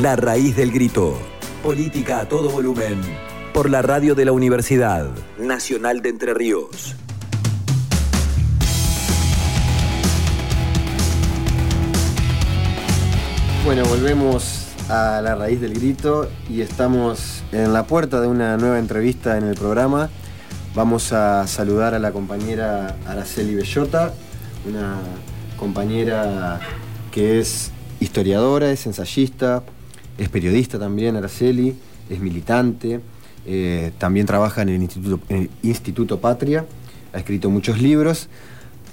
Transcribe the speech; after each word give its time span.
La 0.00 0.16
raíz 0.16 0.56
del 0.56 0.72
grito. 0.72 1.18
Política 1.62 2.20
a 2.20 2.24
todo 2.26 2.48
volumen. 2.48 3.02
Por 3.52 3.68
la 3.68 3.82
radio 3.82 4.14
de 4.14 4.24
la 4.24 4.32
Universidad 4.32 5.10
Nacional 5.38 6.00
de 6.00 6.08
Entre 6.08 6.32
Ríos. 6.32 6.96
Bueno, 13.66 13.84
volvemos 13.84 14.68
a 14.88 15.20
la 15.20 15.34
raíz 15.34 15.60
del 15.60 15.74
grito 15.74 16.30
y 16.48 16.62
estamos 16.62 17.42
en 17.52 17.74
la 17.74 17.86
puerta 17.86 18.22
de 18.22 18.28
una 18.28 18.56
nueva 18.56 18.78
entrevista 18.78 19.36
en 19.36 19.44
el 19.44 19.54
programa. 19.54 20.08
Vamos 20.74 21.12
a 21.12 21.46
saludar 21.46 21.92
a 21.92 21.98
la 21.98 22.10
compañera 22.10 22.96
Araceli 23.06 23.54
Bellota, 23.54 24.14
una 24.66 24.94
compañera 25.58 26.58
que 27.12 27.38
es 27.38 27.70
historiadora, 28.00 28.70
es 28.70 28.86
ensayista, 28.86 29.62
es 30.20 30.28
periodista 30.28 30.78
también, 30.78 31.16
Araceli, 31.16 31.74
es 32.10 32.20
militante, 32.20 33.00
eh, 33.46 33.90
también 33.96 34.26
trabaja 34.26 34.60
en 34.60 34.68
el 34.68 34.82
Instituto, 34.82 35.18
Instituto 35.62 36.20
Patria, 36.20 36.66
ha 37.14 37.18
escrito 37.18 37.48
muchos 37.48 37.80
libros. 37.80 38.28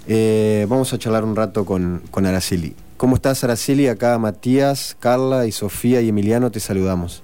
Eh, 0.08 0.66
vamos 0.70 0.94
a 0.94 0.98
charlar 0.98 1.26
un 1.26 1.36
rato 1.36 1.66
con, 1.66 2.02
con 2.12 2.26
Araceli. 2.26 2.74
¿Cómo 2.96 3.16
estás, 3.16 3.44
Araceli? 3.44 3.88
Acá 3.88 4.18
Matías, 4.18 4.96
Carla 5.02 5.46
y 5.46 5.52
Sofía 5.52 6.02
y 6.02 6.10
Emiliano 6.10 6.50
te 6.50 6.62
saludamos. 6.62 7.24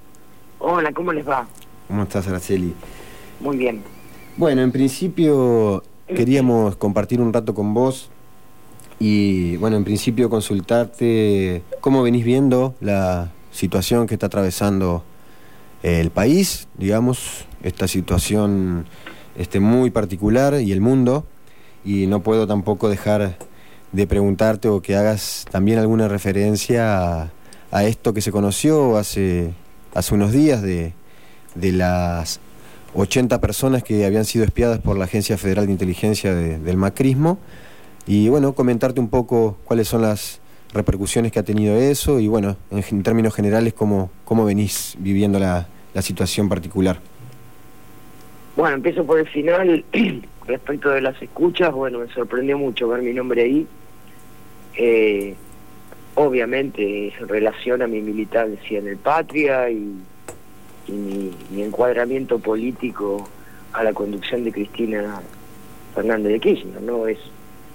Hola, 0.60 0.92
¿cómo 0.92 1.14
les 1.14 1.28
va? 1.28 1.48
¿Cómo 1.88 2.04
estás, 2.04 2.28
Araceli? 2.28 2.74
Muy 3.40 3.56
bien. 3.56 3.82
Bueno, 4.36 4.64
en 4.64 4.74
principio 4.74 5.82
queríamos 6.08 6.76
compartir 6.76 7.22
un 7.22 7.32
rato 7.32 7.54
con 7.54 7.74
vos 7.74 8.10
y, 9.00 9.56
bueno, 9.58 9.78
en 9.78 9.86
principio 9.86 10.30
consultarte 10.30 11.64
cómo 11.80 12.04
venís 12.04 12.26
viendo 12.26 12.76
la 12.82 13.32
situación 13.54 14.08
que 14.08 14.16
está 14.16 14.26
atravesando 14.26 15.06
el 15.84 16.12
país, 16.12 16.68
digamos, 16.78 17.46
esta 17.62 17.88
situación 17.88 18.86
este, 19.38 19.60
muy 19.60 19.92
particular 19.92 20.60
y 20.60 20.72
el 20.72 20.82
mundo, 20.82 21.26
y 21.86 22.08
no 22.08 22.24
puedo 22.24 22.48
tampoco 22.48 22.90
dejar 22.90 23.38
de 23.92 24.08
preguntarte 24.08 24.70
o 24.70 24.82
que 24.82 24.96
hagas 24.96 25.46
también 25.52 25.80
alguna 25.80 26.08
referencia 26.08 27.32
a, 27.72 27.84
esto 27.84 28.14
que 28.14 28.22
se 28.22 28.32
conoció 28.32 28.98
hace, 28.98 29.54
hace 29.94 30.14
unos 30.14 30.32
días 30.32 30.62
de, 30.62 30.94
de, 31.56 31.72
las 31.72 32.40
80 32.94 33.42
personas 33.42 33.84
que 33.84 34.06
habían 34.06 34.26
sido 34.26 34.46
espiadas 34.46 34.80
por 34.80 34.98
la 34.98 35.06
Agencia 35.06 35.38
Federal 35.38 35.66
de 35.66 35.72
Inteligencia 35.72 36.36
del 36.36 36.78
Macrismo. 36.78 37.40
Y 38.06 38.30
bueno, 38.30 38.54
comentarte 38.54 39.00
un 39.00 39.10
poco 39.10 39.58
cuáles 39.64 39.88
son 39.88 40.04
las 40.04 40.40
repercusiones 40.74 41.32
que 41.32 41.40
ha 41.40 41.44
tenido 41.44 41.76
eso 41.76 42.20
y 42.20 42.28
bueno, 42.28 42.58
en, 42.72 43.04
términos 43.04 43.34
generales 43.36 43.74
cómo, 43.74 44.10
cómo 44.26 44.46
venís 44.46 44.96
viviendo 45.00 45.40
la, 45.40 45.68
la 45.94 46.02
situación 46.02 46.50
particular. 46.50 47.00
Bueno, 48.56 48.76
empiezo 48.76 49.06
por 49.06 49.20
el 49.20 49.28
final. 49.28 49.86
Respecto 50.46 50.90
de 50.90 51.00
las 51.00 51.22
escuchas, 51.22 51.72
bueno, 51.72 52.00
me 52.00 52.08
sorprendió 52.10 52.58
mucho 52.58 52.90
ver 52.90 53.02
mi 53.02 53.14
nombre 53.14 53.44
ahí 53.44 53.66
eh, 54.76 55.36
obviamente 56.16 57.14
en 57.20 57.28
relación 57.28 57.82
a 57.82 57.88
mi 57.88 58.02
militancia 58.02 58.80
en 58.80 58.88
el 58.88 58.98
Patria 58.98 59.70
y, 59.70 59.96
mi, 60.88 61.62
encuadramiento 61.62 62.40
político 62.40 63.28
a 63.72 63.84
la 63.84 63.94
conducción 63.94 64.44
de 64.44 64.52
Cristina 64.52 65.22
Fernández 65.96 66.34
de 66.34 66.40
Kirchner, 66.40 66.82
¿no? 66.82 67.08
Es, 67.08 67.20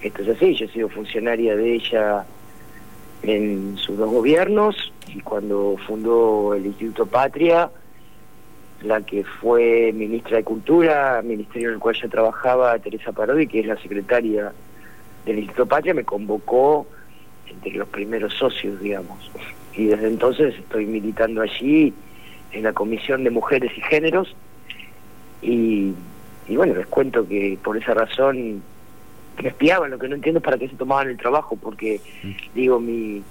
esto 0.02 0.22
es 0.22 0.28
así, 0.28 0.54
yo 0.54 0.66
he 0.66 0.68
sido 0.68 0.88
funcionaria 0.88 1.56
de 1.56 1.74
ella 1.74 2.26
en 3.22 3.76
sus 3.76 3.96
dos 3.98 4.10
gobiernos 4.10 4.92
y 5.08 5.20
cuando 5.20 5.76
fundó 5.86 6.54
el 6.54 6.66
Instituto 6.66 7.06
Patria, 7.06 7.70
la 8.82 9.00
que 9.00 9.24
fue 9.24 9.92
ministra 9.92 10.36
de 10.36 10.44
Cultura, 10.44 11.20
ministerio 11.24 11.68
en 11.68 11.74
el 11.74 11.80
cual 11.80 11.96
yo 11.96 12.08
trabajaba, 12.08 12.78
Teresa 12.78 13.12
Parodi, 13.12 13.46
que 13.46 13.60
es 13.60 13.66
la 13.66 13.76
secretaria 13.76 14.52
del 15.24 15.38
Instituto 15.38 15.66
Patria 15.66 15.94
me 15.94 16.04
convocó 16.04 16.86
entre 17.48 17.72
los 17.72 17.88
primeros 17.88 18.34
socios, 18.34 18.80
digamos. 18.80 19.30
Y 19.74 19.86
desde 19.86 20.08
entonces 20.08 20.54
estoy 20.58 20.86
militando 20.86 21.42
allí 21.42 21.92
en 22.52 22.62
la 22.62 22.72
Comisión 22.72 23.24
de 23.24 23.30
Mujeres 23.30 23.70
y 23.76 23.80
Géneros. 23.82 24.34
Y, 25.42 25.94
bueno, 26.48 26.74
les 26.74 26.86
cuento 26.86 27.26
que 27.28 27.58
por 27.62 27.76
esa 27.76 27.94
razón 27.94 28.62
me 29.42 29.50
espiaban, 29.50 29.90
lo 29.90 29.98
que 29.98 30.08
no 30.08 30.14
entiendo 30.14 30.38
es 30.38 30.44
para 30.44 30.58
qué 30.58 30.68
se 30.68 30.76
tomaban 30.76 31.08
el 31.08 31.16
trabajo, 31.16 31.56
porque 31.56 32.00
digo, 32.54 32.80
mi, 32.80 33.22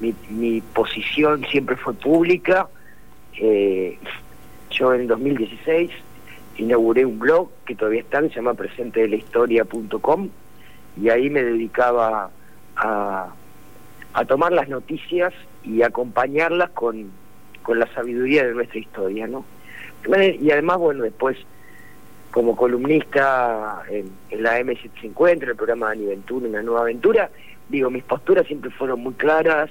mi, 0.00 0.60
posición 0.60 1.44
siempre 1.50 1.76
fue 1.76 1.94
pública. 1.94 2.68
Eh, 3.38 3.98
yo 4.70 4.94
en 4.94 5.06
2016 5.06 5.90
inauguré 6.58 7.04
un 7.04 7.18
blog 7.18 7.50
que 7.66 7.74
todavía 7.74 8.00
está, 8.00 8.20
se 8.22 8.28
llama 8.30 8.54
presentedelahistoria.com 8.54 10.28
y 11.00 11.08
ahí 11.10 11.28
me 11.28 11.42
dedicaba 11.42 12.30
a, 12.76 13.28
a 14.12 14.24
tomar 14.24 14.52
las 14.52 14.68
noticias 14.68 15.34
y 15.62 15.82
acompañarlas 15.82 16.70
con, 16.70 17.10
con 17.62 17.78
la 17.78 17.92
sabiduría 17.92 18.46
de 18.46 18.54
nuestra 18.54 18.78
historia, 18.78 19.26
¿no? 19.26 19.44
Y 20.40 20.50
además, 20.50 20.78
bueno, 20.78 21.02
después 21.02 21.36
como 22.36 22.54
columnista 22.54 23.82
en, 23.88 24.12
la 24.42 24.60
M750, 24.60 25.42
en 25.42 25.48
el 25.48 25.56
programa 25.56 25.86
de 25.86 25.92
Aniventura, 25.92 26.46
Una 26.46 26.60
Nueva 26.60 26.82
Aventura, 26.82 27.30
digo, 27.70 27.88
mis 27.88 28.04
posturas 28.04 28.46
siempre 28.46 28.70
fueron 28.72 29.00
muy 29.00 29.14
claras, 29.14 29.70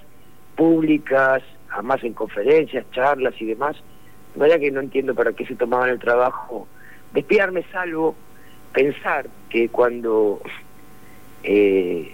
públicas, 0.55 1.43
además 1.69 2.03
en 2.03 2.13
conferencias, 2.13 2.83
charlas 2.89 3.35
y 3.39 3.45
demás. 3.45 3.75
De 4.33 4.41
verdad 4.41 4.59
que 4.59 4.71
no 4.71 4.79
entiendo 4.79 5.13
para 5.13 5.33
qué 5.33 5.45
se 5.45 5.55
tomaban 5.55 5.91
el 5.91 5.99
trabajo 5.99 6.67
de 7.13 7.19
espiarme, 7.19 7.63
salvo 7.71 8.15
pensar 8.73 9.27
que 9.47 9.69
cuando 9.69 10.41
eh, 11.43 12.11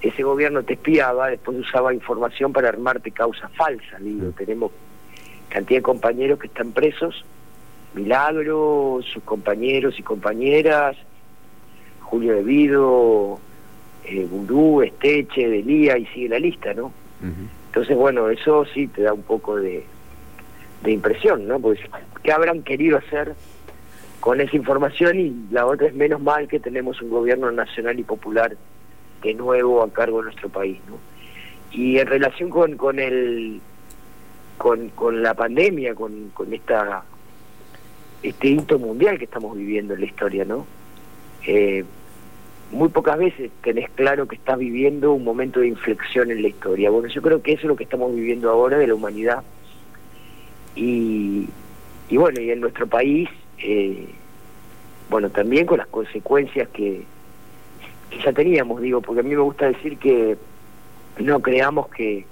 ese 0.00 0.22
gobierno 0.22 0.62
te 0.62 0.72
espiaba, 0.72 1.28
después 1.28 1.58
usaba 1.58 1.92
información 1.92 2.54
para 2.54 2.70
armarte 2.70 3.10
causa 3.10 3.46
falsa. 3.50 3.98
Digo, 4.00 4.30
tenemos 4.30 4.72
cantidad 5.50 5.80
de 5.80 5.82
compañeros 5.82 6.38
que 6.38 6.46
están 6.46 6.72
presos, 6.72 7.26
Milagro, 7.94 9.00
sus 9.02 9.22
compañeros 9.22 9.98
y 9.98 10.02
compañeras, 10.02 10.96
Julio 12.00 12.34
De 12.34 12.42
Vido, 12.42 13.40
eh, 14.04 14.26
Gurú, 14.30 14.82
Esteche, 14.82 15.48
Delía, 15.48 15.98
y 15.98 16.06
sigue 16.06 16.28
la 16.28 16.38
lista, 16.38 16.74
¿no? 16.74 16.92
Entonces, 17.66 17.96
bueno, 17.96 18.28
eso 18.28 18.64
sí 18.66 18.88
te 18.88 19.02
da 19.02 19.12
un 19.12 19.22
poco 19.22 19.56
de, 19.56 19.84
de 20.82 20.90
impresión, 20.90 21.46
¿no? 21.46 21.60
Porque 21.60 21.88
¿qué 22.22 22.32
habrán 22.32 22.62
querido 22.62 22.98
hacer 22.98 23.34
con 24.20 24.40
esa 24.40 24.56
información? 24.56 25.18
Y 25.18 25.34
la 25.50 25.66
otra 25.66 25.86
es 25.86 25.94
menos 25.94 26.20
mal 26.20 26.48
que 26.48 26.58
tenemos 26.58 27.00
un 27.00 27.10
gobierno 27.10 27.50
nacional 27.52 27.98
y 27.98 28.02
popular 28.02 28.56
de 29.22 29.34
nuevo 29.34 29.82
a 29.82 29.92
cargo 29.92 30.18
de 30.18 30.24
nuestro 30.24 30.48
país. 30.48 30.78
¿no? 30.88 30.98
Y 31.70 31.98
en 31.98 32.06
relación 32.06 32.50
con, 32.50 32.76
con, 32.76 32.98
el, 32.98 33.60
con, 34.58 34.88
con 34.90 35.22
la 35.22 35.34
pandemia, 35.34 35.94
con, 35.94 36.30
con 36.34 36.52
esta 36.52 37.04
este 38.22 38.48
hito 38.48 38.78
mundial 38.78 39.18
que 39.18 39.24
estamos 39.24 39.56
viviendo 39.56 39.94
en 39.94 40.00
la 40.00 40.06
historia, 40.06 40.44
¿no? 40.44 40.66
Eh, 41.46 41.84
muy 42.70 42.88
pocas 42.88 43.18
veces 43.18 43.50
tenés 43.62 43.90
claro 43.90 44.26
que 44.26 44.36
estás 44.36 44.58
viviendo 44.58 45.12
un 45.12 45.24
momento 45.24 45.60
de 45.60 45.68
inflexión 45.68 46.30
en 46.30 46.40
la 46.40 46.48
historia. 46.48 46.90
Bueno, 46.90 47.08
yo 47.08 47.20
creo 47.20 47.42
que 47.42 47.52
eso 47.52 47.62
es 47.62 47.68
lo 47.68 47.76
que 47.76 47.84
estamos 47.84 48.14
viviendo 48.14 48.50
ahora 48.50 48.78
de 48.78 48.86
la 48.86 48.94
humanidad. 48.94 49.42
Y, 50.74 51.48
y 52.08 52.16
bueno, 52.16 52.40
y 52.40 52.50
en 52.50 52.60
nuestro 52.60 52.86
país, 52.86 53.28
eh, 53.58 54.08
bueno, 55.10 55.28
también 55.28 55.66
con 55.66 55.78
las 55.78 55.86
consecuencias 55.88 56.68
que, 56.70 57.02
que 58.08 58.18
ya 58.24 58.32
teníamos, 58.32 58.80
digo, 58.80 59.02
porque 59.02 59.20
a 59.20 59.24
mí 59.24 59.30
me 59.30 59.42
gusta 59.42 59.66
decir 59.66 59.98
que 59.98 60.38
no 61.18 61.40
creamos 61.40 61.88
que, 61.88 62.24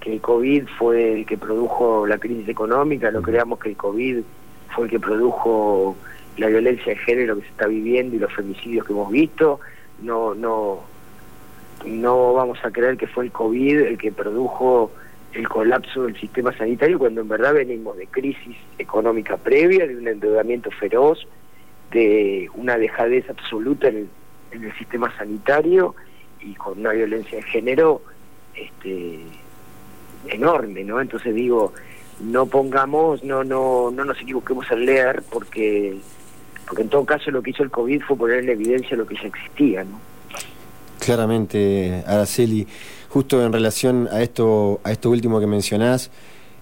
que 0.00 0.12
el 0.12 0.20
COVID 0.20 0.66
fue 0.78 1.20
el 1.20 1.26
que 1.26 1.38
produjo 1.38 2.06
la 2.06 2.18
crisis 2.18 2.46
económica, 2.48 3.10
no 3.10 3.22
creamos 3.22 3.58
que 3.58 3.70
el 3.70 3.76
COVID 3.76 4.18
fue 4.74 4.84
el 4.84 4.90
que 4.90 5.00
produjo 5.00 5.96
la 6.36 6.46
violencia 6.46 6.92
de 6.92 6.96
género 6.96 7.36
que 7.36 7.42
se 7.42 7.48
está 7.48 7.66
viviendo 7.66 8.16
y 8.16 8.18
los 8.18 8.32
femicidios 8.32 8.86
que 8.86 8.92
hemos 8.92 9.10
visto, 9.10 9.60
no, 10.00 10.34
no, 10.34 10.80
no 11.84 12.32
vamos 12.34 12.58
a 12.62 12.70
creer 12.70 12.96
que 12.96 13.06
fue 13.06 13.24
el 13.24 13.32
COVID 13.32 13.80
el 13.80 13.98
que 13.98 14.12
produjo 14.12 14.92
el 15.32 15.48
colapso 15.48 16.04
del 16.04 16.18
sistema 16.18 16.56
sanitario 16.56 16.98
cuando 16.98 17.20
en 17.20 17.28
verdad 17.28 17.54
venimos 17.54 17.96
de 17.96 18.06
crisis 18.06 18.56
económica 18.78 19.36
previa, 19.36 19.86
de 19.86 19.96
un 19.96 20.08
endeudamiento 20.08 20.70
feroz, 20.70 21.26
de 21.90 22.48
una 22.54 22.78
dejadez 22.78 23.28
absoluta 23.28 23.88
en 23.88 23.96
el 23.96 24.08
en 24.52 24.64
el 24.64 24.72
sistema 24.76 25.14
sanitario 25.16 25.94
y 26.40 26.54
con 26.54 26.78
una 26.78 26.92
violencia 26.92 27.38
de 27.38 27.42
género 27.42 28.02
este, 28.54 29.20
enorme, 30.28 30.84
¿no? 30.84 31.00
Entonces 31.00 31.34
digo, 31.34 31.72
no 32.20 32.46
pongamos, 32.46 33.22
no, 33.22 33.44
no, 33.44 33.90
no 33.90 34.04
nos 34.04 34.20
equivoquemos 34.20 34.70
al 34.70 34.84
leer 34.84 35.22
porque 35.30 35.98
porque 36.68 36.82
en 36.82 36.88
todo 36.90 37.04
caso 37.04 37.30
lo 37.30 37.42
que 37.42 37.50
hizo 37.50 37.62
el 37.62 37.70
COVID 37.70 38.02
fue 38.02 38.16
poner 38.16 38.40
en 38.40 38.50
evidencia 38.50 38.96
lo 38.96 39.06
que 39.06 39.14
ya 39.14 39.28
existía, 39.28 39.84
¿no? 39.84 39.98
Claramente, 40.98 42.04
Araceli, 42.06 42.66
justo 43.08 43.42
en 43.42 43.52
relación 43.52 44.08
a 44.12 44.20
esto, 44.20 44.80
a 44.84 44.92
esto 44.92 45.08
último 45.08 45.40
que 45.40 45.46
mencionás, 45.46 46.10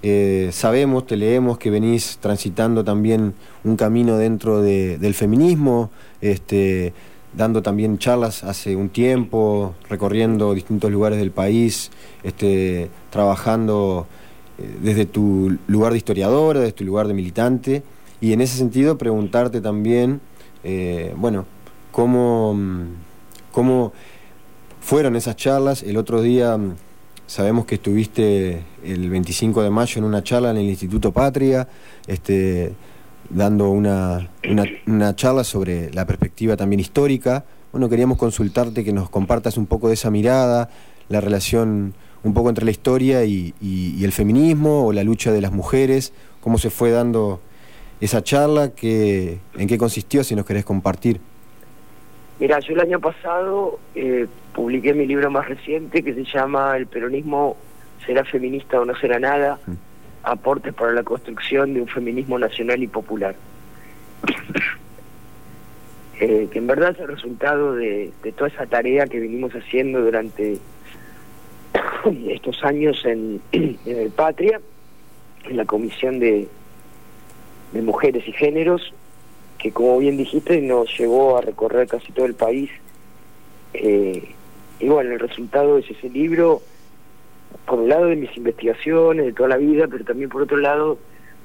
eh, 0.02 0.50
sabemos, 0.52 1.06
te 1.06 1.16
leemos 1.16 1.58
que 1.58 1.70
venís 1.70 2.18
transitando 2.18 2.84
también 2.84 3.34
un 3.64 3.76
camino 3.76 4.16
dentro 4.16 4.62
del 4.62 5.14
feminismo, 5.14 5.90
este, 6.20 6.92
dando 7.32 7.62
también 7.62 7.98
charlas 7.98 8.44
hace 8.44 8.76
un 8.76 8.90
tiempo, 8.90 9.74
recorriendo 9.88 10.54
distintos 10.54 10.92
lugares 10.92 11.18
del 11.18 11.32
país, 11.32 11.90
este, 12.22 12.90
trabajando 13.10 14.06
desde 14.80 15.06
tu 15.06 15.58
lugar 15.66 15.92
de 15.92 15.98
historiadora, 15.98 16.60
desde 16.60 16.72
tu 16.72 16.84
lugar 16.84 17.08
de 17.08 17.14
militante, 17.14 17.82
y 18.20 18.32
en 18.32 18.40
ese 18.40 18.56
sentido 18.56 18.96
preguntarte 18.98 19.60
también, 19.60 20.20
eh, 20.64 21.14
bueno, 21.16 21.46
cómo, 21.92 22.58
cómo 23.52 23.92
fueron 24.80 25.16
esas 25.16 25.36
charlas. 25.36 25.82
El 25.82 25.96
otro 25.96 26.22
día 26.22 26.58
Sabemos 27.26 27.66
que 27.66 27.74
estuviste 27.74 28.62
el 28.84 29.10
25 29.10 29.60
de 29.64 29.70
mayo 29.70 29.98
en 29.98 30.04
una 30.04 30.22
charla 30.22 30.52
en 30.52 30.58
el 30.58 30.66
Instituto 30.66 31.10
Patria, 31.10 31.66
este, 32.06 32.72
dando 33.30 33.70
una, 33.70 34.30
una, 34.86 35.16
charla 35.16 35.42
sobre 35.42 35.92
la 35.92 36.06
perspectiva 36.06 36.56
también 36.56 36.78
histórica. 36.78 37.44
Bueno, 37.72 37.88
queríamos 37.88 38.16
consultarte 38.16 38.84
que 38.84 38.92
nos 38.92 39.10
compartas 39.10 39.56
un 39.56 39.66
poco 39.66 39.88
de 39.88 39.94
esa 39.94 40.08
mirada, 40.08 40.70
la 41.08 41.20
relación 41.20 41.94
un 42.22 42.34
poco 42.34 42.48
entre 42.48 42.64
la 42.64 42.70
historia 42.70 43.24
y, 43.24 43.54
el 44.02 44.12
feminismo 44.12 44.86
o 44.86 44.92
la 44.92 45.04
lucha 45.04 45.32
de 45.32 45.40
las 45.40 45.52
mujeres, 45.52 46.12
cómo 46.40 46.58
se 46.58 46.70
fue 46.70 46.90
dando 46.90 47.40
esa 48.00 48.22
charla, 48.22 48.70
que, 48.70 49.38
en 49.56 49.68
qué 49.68 49.78
consistió, 49.78 50.22
si 50.24 50.34
nos 50.34 50.44
querés 50.44 50.64
compartir. 50.64 51.20
Mira, 52.38 52.58
yo 52.60 52.74
el 52.74 52.80
año 52.80 53.00
pasado 53.00 53.78
eh, 53.94 54.26
publiqué 54.54 54.92
mi 54.92 55.06
libro 55.06 55.30
más 55.30 55.48
reciente 55.48 56.02
que 56.02 56.12
se 56.12 56.24
llama 56.24 56.76
El 56.76 56.86
peronismo 56.86 57.56
será 58.04 58.24
feminista 58.24 58.80
o 58.80 58.84
no 58.84 58.94
será 58.96 59.18
nada, 59.18 59.58
mm. 59.66 59.72
aportes 60.22 60.74
para 60.74 60.92
la 60.92 61.02
construcción 61.02 61.74
de 61.74 61.80
un 61.80 61.88
feminismo 61.88 62.38
nacional 62.38 62.82
y 62.82 62.86
popular. 62.86 63.34
Eh, 66.18 66.48
que 66.50 66.58
en 66.58 66.66
verdad 66.66 66.92
es 66.92 67.00
el 67.00 67.08
resultado 67.08 67.74
de, 67.74 68.10
toda 68.38 68.48
esa 68.48 68.64
tarea 68.64 69.06
que 69.06 69.20
venimos 69.20 69.52
haciendo 69.52 70.00
durante 70.00 70.58
estos 72.28 72.62
años 72.64 73.02
en, 73.04 73.40
en 73.52 73.78
el 73.84 74.10
Patria, 74.10 74.60
en 75.44 75.56
la 75.56 75.64
Comisión 75.64 76.18
de, 76.18 76.48
de 77.72 77.82
Mujeres 77.82 78.26
y 78.26 78.32
Géneros, 78.32 78.92
que 79.58 79.72
como 79.72 79.98
bien 79.98 80.16
dijiste 80.16 80.60
nos 80.60 80.96
llevó 80.98 81.38
a 81.38 81.40
recorrer 81.40 81.88
casi 81.88 82.12
todo 82.12 82.26
el 82.26 82.34
país. 82.34 82.70
Eh, 83.74 84.28
y 84.78 84.88
bueno, 84.88 85.12
el 85.12 85.20
resultado 85.20 85.78
es 85.78 85.90
ese 85.90 86.10
libro, 86.10 86.62
por 87.64 87.78
un 87.78 87.88
lado 87.88 88.06
de 88.06 88.16
mis 88.16 88.36
investigaciones, 88.36 89.26
de 89.26 89.32
toda 89.32 89.48
la 89.48 89.56
vida, 89.56 89.86
pero 89.88 90.04
también 90.04 90.28
por 90.28 90.42
otro 90.42 90.58
lado 90.58 90.98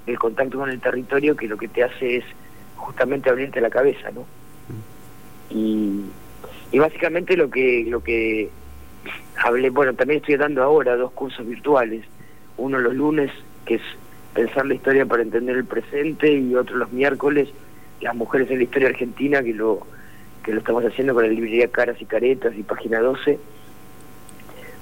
el 0.08 0.18
contacto 0.18 0.58
con 0.58 0.70
el 0.70 0.82
territorio 0.82 1.36
que 1.36 1.48
lo 1.48 1.58
que 1.58 1.68
te 1.68 1.84
hace 1.84 2.18
es 2.18 2.26
justamente 2.76 3.30
abrirte 3.30 3.62
la 3.62 3.70
cabeza, 3.70 4.10
¿no? 4.12 4.26
Y, 5.50 6.02
y 6.72 6.80
básicamente 6.80 7.38
lo 7.38 7.50
que 7.50 7.86
lo 7.88 8.02
que 8.02 8.50
hablé, 9.44 9.70
bueno, 9.70 9.94
también 9.94 10.20
estoy 10.20 10.36
dando 10.38 10.64
ahora 10.64 10.96
dos 10.96 11.12
cursos 11.12 11.46
virtuales, 11.46 12.06
uno 12.58 12.80
los 12.80 12.94
lunes, 12.94 13.32
que 13.66 13.76
es 13.76 13.82
pensar 14.34 14.66
la 14.66 14.76
historia 14.76 15.06
para 15.06 15.24
entender 15.24 15.58
el 15.58 15.66
presente, 15.66 16.32
y 16.32 16.56
otro 16.56 16.78
los 16.78 16.92
miércoles, 16.92 17.50
las 18.02 18.16
mujeres 18.16 18.50
en 18.52 18.58
la 18.58 18.64
historia 18.64 18.90
argentina, 18.90 19.44
que 19.44 19.54
lo, 19.54 19.86
que 20.44 20.54
lo 20.54 20.60
estamos 20.60 20.84
haciendo 20.86 21.14
con 21.14 21.24
la 21.24 21.30
librería 21.30 21.68
Caras 21.70 22.02
y 22.02 22.06
Caretas 22.06 22.54
y 22.56 22.64
Página 22.64 23.00
12, 23.00 23.40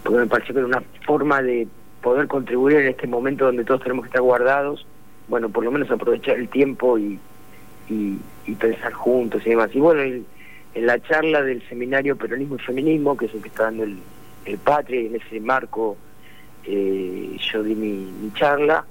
porque 0.04 0.20
me 0.20 0.28
pareció 0.28 0.54
que 0.54 0.60
era 0.60 0.68
una 0.68 0.84
forma 1.06 1.42
de 1.42 1.68
poder 2.02 2.28
contribuir 2.28 2.78
en 2.78 2.88
este 2.88 3.08
momento 3.08 3.46
donde 3.46 3.66
todos 3.66 3.82
tenemos 3.82 4.04
que 4.04 4.10
estar 4.10 4.22
guardados, 4.22 4.86
bueno, 5.28 5.50
por 5.50 5.64
lo 5.64 5.72
menos 5.72 5.92
aprovechar 5.92 6.38
el 6.38 6.50
tiempo 6.50 6.98
y, 6.98 7.20
y, 7.90 8.18
pensar 8.56 8.94
juntos 8.94 9.44
y 9.46 9.52
demás. 9.52 9.70
Y 9.74 9.80
bueno, 9.80 10.02
en, 10.02 10.26
la 10.76 11.00
charla 11.00 11.42
del 11.44 11.62
seminario 11.68 12.16
Peronismo 12.16 12.56
y 12.56 12.60
Feminismo, 12.60 13.18
que 13.18 13.26
es 13.26 13.34
el 13.34 13.42
que 13.42 13.50
está 13.50 13.64
dando 13.64 13.84
el, 13.84 13.98
el 14.50 14.58
Patria, 14.58 15.02
y 15.02 15.06
en 15.08 15.16
ese 15.16 15.40
marco 15.40 15.98
eh, 16.66 17.38
yo 17.52 17.64
di 17.64 17.76
mi, 17.76 18.32
charla, 18.34 18.86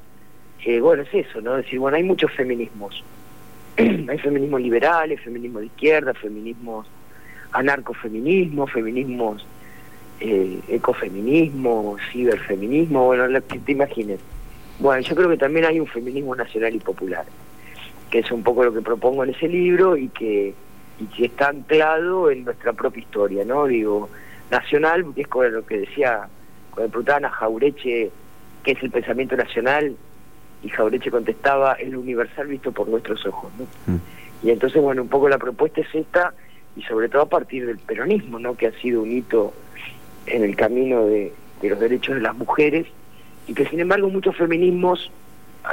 eh, 0.65 0.81
bueno, 0.81 1.03
es 1.03 1.15
eso, 1.15 1.41
¿no? 1.41 1.57
Es 1.57 1.65
decir, 1.65 1.79
bueno, 1.79 1.97
hay 1.97 2.03
muchos 2.03 2.33
feminismos, 2.33 3.05
hay 3.77 4.19
feminismos 4.19 4.61
liberales, 4.61 5.21
feminismo 5.21 5.61
de 5.61 5.67
izquierda, 5.67 6.15
feminismos 6.15 6.87
anarcofeminismos, 7.53 8.71
feminismos 8.71 9.47
eh, 10.21 10.61
ecofeminismo, 10.69 11.97
ciberfeminismo, 12.11 13.07
bueno, 13.07 13.29
lo 13.29 13.47
que 13.47 13.59
te 13.59 13.73
imagines. 13.73 14.21
Bueno, 14.81 15.01
yo 15.03 15.15
creo 15.15 15.29
que 15.29 15.37
también 15.37 15.65
hay 15.65 15.81
un 15.81 15.87
feminismo 15.87 16.35
nacional 16.35 16.75
y 16.75 16.79
popular, 16.79 17.25
que 18.11 18.21
es 18.21 18.31
un 18.31 18.43
poco 18.43 18.65
lo 18.65 18.73
que 18.73 18.81
propongo 18.81 19.25
en 19.25 19.31
ese 19.31 19.49
libro 19.49 19.97
y 19.97 20.09
que, 20.09 20.55
y 21.01 21.05
que 21.07 21.27
está 21.27 21.49
anclado 21.49 22.31
en 22.31 22.45
nuestra 22.45 22.73
propia 22.73 23.01
historia, 23.01 23.45
¿no? 23.45 23.67
Digo, 23.67 24.09
nacional, 24.51 25.05
es 25.17 25.27
con 25.29 25.53
lo 25.53 25.65
que 25.65 25.79
decía, 25.79 26.29
cuando 26.71 26.91
preguntaban 26.91 27.25
a 27.25 27.31
Jaureche 27.31 28.11
qué 28.63 28.73
es 28.73 28.83
el 28.83 28.91
pensamiento 28.91 29.37
nacional, 29.37 29.97
y 30.63 30.69
Jaureche 30.69 31.11
contestaba 31.11 31.75
el 31.75 31.97
universal 31.97 32.49
visto 32.49 32.73
por 32.73 32.89
nuestros 32.89 33.25
ojos 33.27 33.51
¿no? 33.59 33.95
Mm. 33.95 34.01
y 34.43 34.51
entonces 34.51 34.83
bueno 34.83 35.03
un 35.03 35.09
poco 35.09 35.29
la 35.29 35.39
propuesta 35.39 35.81
es 35.81 35.95
esta 35.95 36.35
y 36.77 36.83
sobre 36.83 37.09
todo 37.09 37.23
a 37.23 37.29
partir 37.29 37.67
del 37.67 37.79
peronismo 37.79 38.39
no 38.39 38.57
que 38.57 38.67
ha 38.67 38.73
sido 38.73 39.03
un 39.03 39.11
hito 39.11 39.53
en 40.27 40.45
el 40.45 40.57
camino 40.57 41.07
de, 41.07 41.33
los 41.63 41.81
derechos 41.81 42.17
de 42.17 42.21
las 42.21 42.37
mujeres 42.37 42.87
y 43.47 43.55
que 43.55 43.67
sin 43.67 43.81
embargo 43.81 44.09
muchos 44.09 44.37
feminismos 44.37 45.11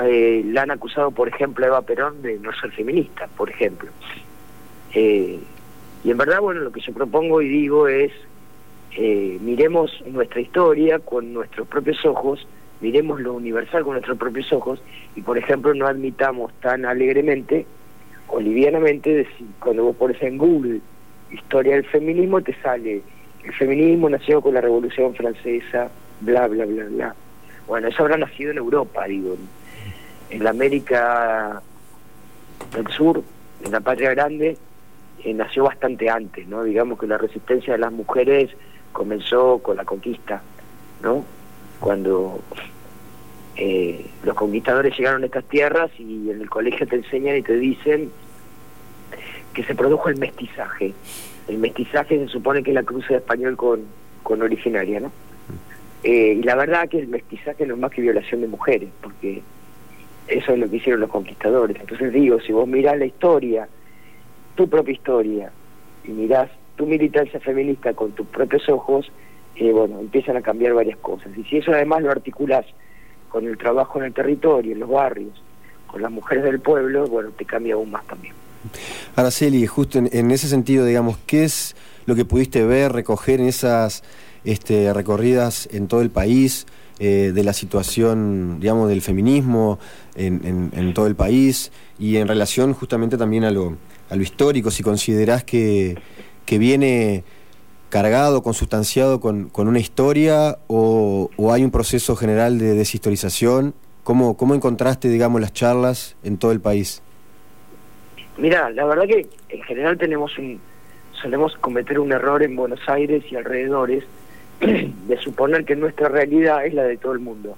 eh, 0.04 0.44
la 0.46 0.64
han 0.64 0.72
acusado 0.72 1.12
por 1.12 1.28
ejemplo 1.28 1.66
a 1.66 1.68
Eva 1.68 1.82
Perón 1.82 2.22
de 2.22 2.40
no 2.40 2.52
ser 2.54 2.72
feminista 2.72 3.28
por 3.36 3.50
ejemplo 3.50 3.90
eh, 4.94 5.40
y 6.04 6.12
en 6.12 6.18
verdad 6.18 6.42
bueno 6.42 6.62
lo 6.62 6.72
que 6.72 6.82
yo 6.82 6.94
propongo 6.94 7.42
y 7.42 7.50
digo 7.50 7.88
es 7.88 8.12
eh, 8.96 9.38
miremos 9.42 9.92
nuestra 10.08 10.42
historia 10.42 11.00
con 11.00 11.34
nuestros 11.34 11.68
propios 11.68 12.06
ojos 12.06 12.48
miremos 12.82 13.20
lo 13.22 13.34
universal 13.34 13.84
con 13.84 13.94
nuestros 13.94 14.18
propios 14.18 14.52
ojos 14.54 14.82
y, 15.16 15.22
por 15.22 15.38
ejemplo, 15.38 15.74
no 15.74 15.88
admitamos 15.88 16.54
tan 16.62 16.86
alegremente 16.86 17.66
o 18.28 18.40
livianamente, 18.40 19.28
cuando 19.60 19.84
vos 19.84 19.96
pones 19.96 20.22
en 20.22 20.38
Google 20.38 20.82
historia 21.32 21.76
del 21.76 21.86
feminismo, 21.86 22.42
te 22.42 22.54
sale 22.62 23.02
el 23.44 23.54
feminismo 23.54 24.10
nació 24.10 24.42
con 24.42 24.56
la 24.56 24.62
Revolución 24.62 25.14
Francesa, 25.14 25.90
bla, 26.22 26.48
bla, 26.48 26.66
bla, 26.66 26.86
bla. 26.86 27.16
Bueno, 27.68 27.88
eso 27.88 28.02
habrá 28.02 28.18
nacido 28.18 28.52
en 28.52 28.58
Europa, 28.58 29.06
digo, 29.06 29.38
en 30.32 30.44
la 30.44 30.50
América 30.50 31.62
del 32.76 32.88
Sur, 32.88 33.22
en 33.64 33.72
la 33.72 33.82
Patria 33.82 34.12
Grande, 34.12 34.58
eh, 35.24 35.34
nació 35.34 35.66
bastante 35.66 36.10
antes, 36.10 36.48
¿no? 36.48 36.64
Digamos 36.64 37.00
que 37.00 37.06
la 37.06 37.20
resistencia 37.20 37.74
de 37.74 37.80
las 37.80 37.92
mujeres 37.92 38.50
comenzó 38.96 39.60
con 39.60 39.76
la 39.76 39.84
conquista, 39.84 40.42
¿no? 41.04 41.26
Cuando 41.82 42.40
eh, 43.58 44.06
los 44.24 44.36
conquistadores 44.36 44.98
llegaron 44.98 45.22
a 45.22 45.26
estas 45.26 45.44
tierras 45.44 45.92
y 46.00 46.32
en 46.32 46.40
el 46.40 46.50
colegio 46.50 46.88
te 46.88 46.96
enseñan 46.96 47.36
y 47.36 47.42
te 47.42 47.58
dicen 47.58 48.10
que 49.54 49.64
se 49.64 49.76
produjo 49.76 50.08
el 50.08 50.16
mestizaje. 50.16 50.94
El 51.50 51.58
mestizaje 51.58 52.26
se 52.26 52.32
supone 52.32 52.64
que 52.64 52.72
es 52.72 52.76
la 52.76 52.84
cruza 52.84 53.10
de 53.10 53.18
español 53.18 53.58
con, 53.58 53.82
con 54.24 54.42
originaria, 54.42 55.02
¿no? 55.02 55.12
Eh, 56.04 56.38
y 56.40 56.44
la 56.44 56.56
verdad 56.56 56.88
que 56.88 57.00
el 57.00 57.10
mestizaje 57.10 57.66
no 57.66 57.74
es 57.74 57.80
más 57.80 57.92
que 57.92 58.02
violación 58.02 58.42
de 58.42 58.48
mujeres, 58.48 58.90
porque 59.02 59.42
eso 60.30 60.54
es 60.54 60.60
lo 60.60 60.70
que 60.70 60.78
hicieron 60.78 61.02
los 61.02 61.10
conquistadores. 61.10 61.78
Entonces 61.82 62.14
digo, 62.14 62.40
si 62.40 62.54
vos 62.54 62.66
mirás 62.66 62.98
la 62.98 63.06
historia, 63.06 63.68
tu 64.56 64.70
propia 64.70 64.94
historia, 64.94 65.52
y 66.06 66.12
mirás 66.12 66.50
tu 66.76 66.86
militancia 66.86 67.40
feminista 67.40 67.94
con 67.94 68.12
tus 68.12 68.28
propios 68.28 68.68
ojos, 68.70 69.12
eh, 69.56 69.72
bueno, 69.72 70.00
empiezan 70.00 70.38
a 70.38 70.42
cambiar 70.42 70.74
varias 70.74 70.98
cosas. 70.98 71.36
Y 71.38 71.44
si 71.44 71.58
eso 71.58 71.72
además 71.72 72.04
lo 72.04 72.12
articulas 72.12 72.66
con 73.30 73.48
el 73.48 73.58
trabajo 73.58 74.00
en 74.00 74.06
el 74.06 74.14
territorio, 74.14 74.74
en 74.74 74.80
los 74.80 74.90
barrios, 74.90 75.42
con 75.88 76.02
las 76.02 76.12
mujeres 76.12 76.44
del 76.44 76.60
pueblo, 76.60 77.08
bueno, 77.08 77.30
te 77.32 77.46
cambia 77.46 77.76
aún 77.76 77.92
más 77.92 78.06
también. 78.06 78.34
Araceli, 79.16 79.66
justo 79.68 80.00
en, 80.00 80.32
ese 80.32 80.48
sentido, 80.48 80.86
digamos, 80.86 81.18
¿qué 81.26 81.44
es 81.44 81.76
lo 82.06 82.16
que 82.16 82.26
pudiste 82.26 82.66
ver, 82.66 82.92
recoger 82.92 83.40
en 83.40 83.48
esas 83.48 84.04
este, 84.44 84.92
recorridas 84.94 85.70
en 85.72 85.88
todo 85.88 86.02
el 86.02 86.10
país? 86.10 86.66
Eh, 86.98 87.34
de 87.36 87.44
la 87.44 87.52
situación, 87.52 88.62
digamos, 88.62 88.88
del 88.88 89.02
feminismo 89.02 89.80
en, 90.16 90.94
todo 90.94 91.08
el 91.08 91.16
país 91.18 91.74
y 92.00 92.16
en 92.16 92.30
relación 92.30 92.74
justamente 92.74 93.18
también 93.18 93.44
a 93.44 93.52
lo, 93.52 93.76
a 94.10 94.16
lo 94.16 94.24
histórico, 94.24 94.72
si 94.72 94.82
considerás 94.82 95.44
que, 95.44 95.98
que 96.46 96.58
viene 96.58 97.24
cargado, 97.90 98.44
consustanciado 98.44 99.20
con, 99.20 99.52
una 99.56 99.80
historia 99.80 100.58
o, 100.68 101.30
hay 101.52 101.64
un 101.64 101.72
proceso 101.72 102.16
general 102.16 102.60
de 102.60 102.74
deshistorización? 102.74 103.74
¿Cómo, 104.04 104.38
¿Cómo 104.38 104.54
encontraste, 104.54 105.10
digamos, 105.10 105.42
las 105.42 105.54
charlas 105.54 106.16
en 106.24 106.38
todo 106.38 106.52
el 106.52 106.62
país? 106.62 107.02
Mira, 108.38 108.70
la 108.70 108.86
verdad 108.86 109.06
que 109.08 109.28
en 109.50 109.64
general 109.64 109.98
tenemos 109.98 110.38
un, 110.38 110.60
solemos 111.22 111.56
cometer 111.58 112.00
un 112.00 112.12
error 112.12 112.44
en 112.44 112.56
Buenos 112.56 112.82
Aires 112.88 113.24
y 113.32 113.36
alrededores 113.36 114.04
de 114.60 115.18
suponer 115.18 115.66
que 115.66 115.76
nuestra 115.76 116.10
realidad 116.10 116.66
es 116.66 116.74
la 116.74 116.84
de 116.84 116.98
todo 116.98 117.14
el 117.14 117.20
mundo. 117.20 117.56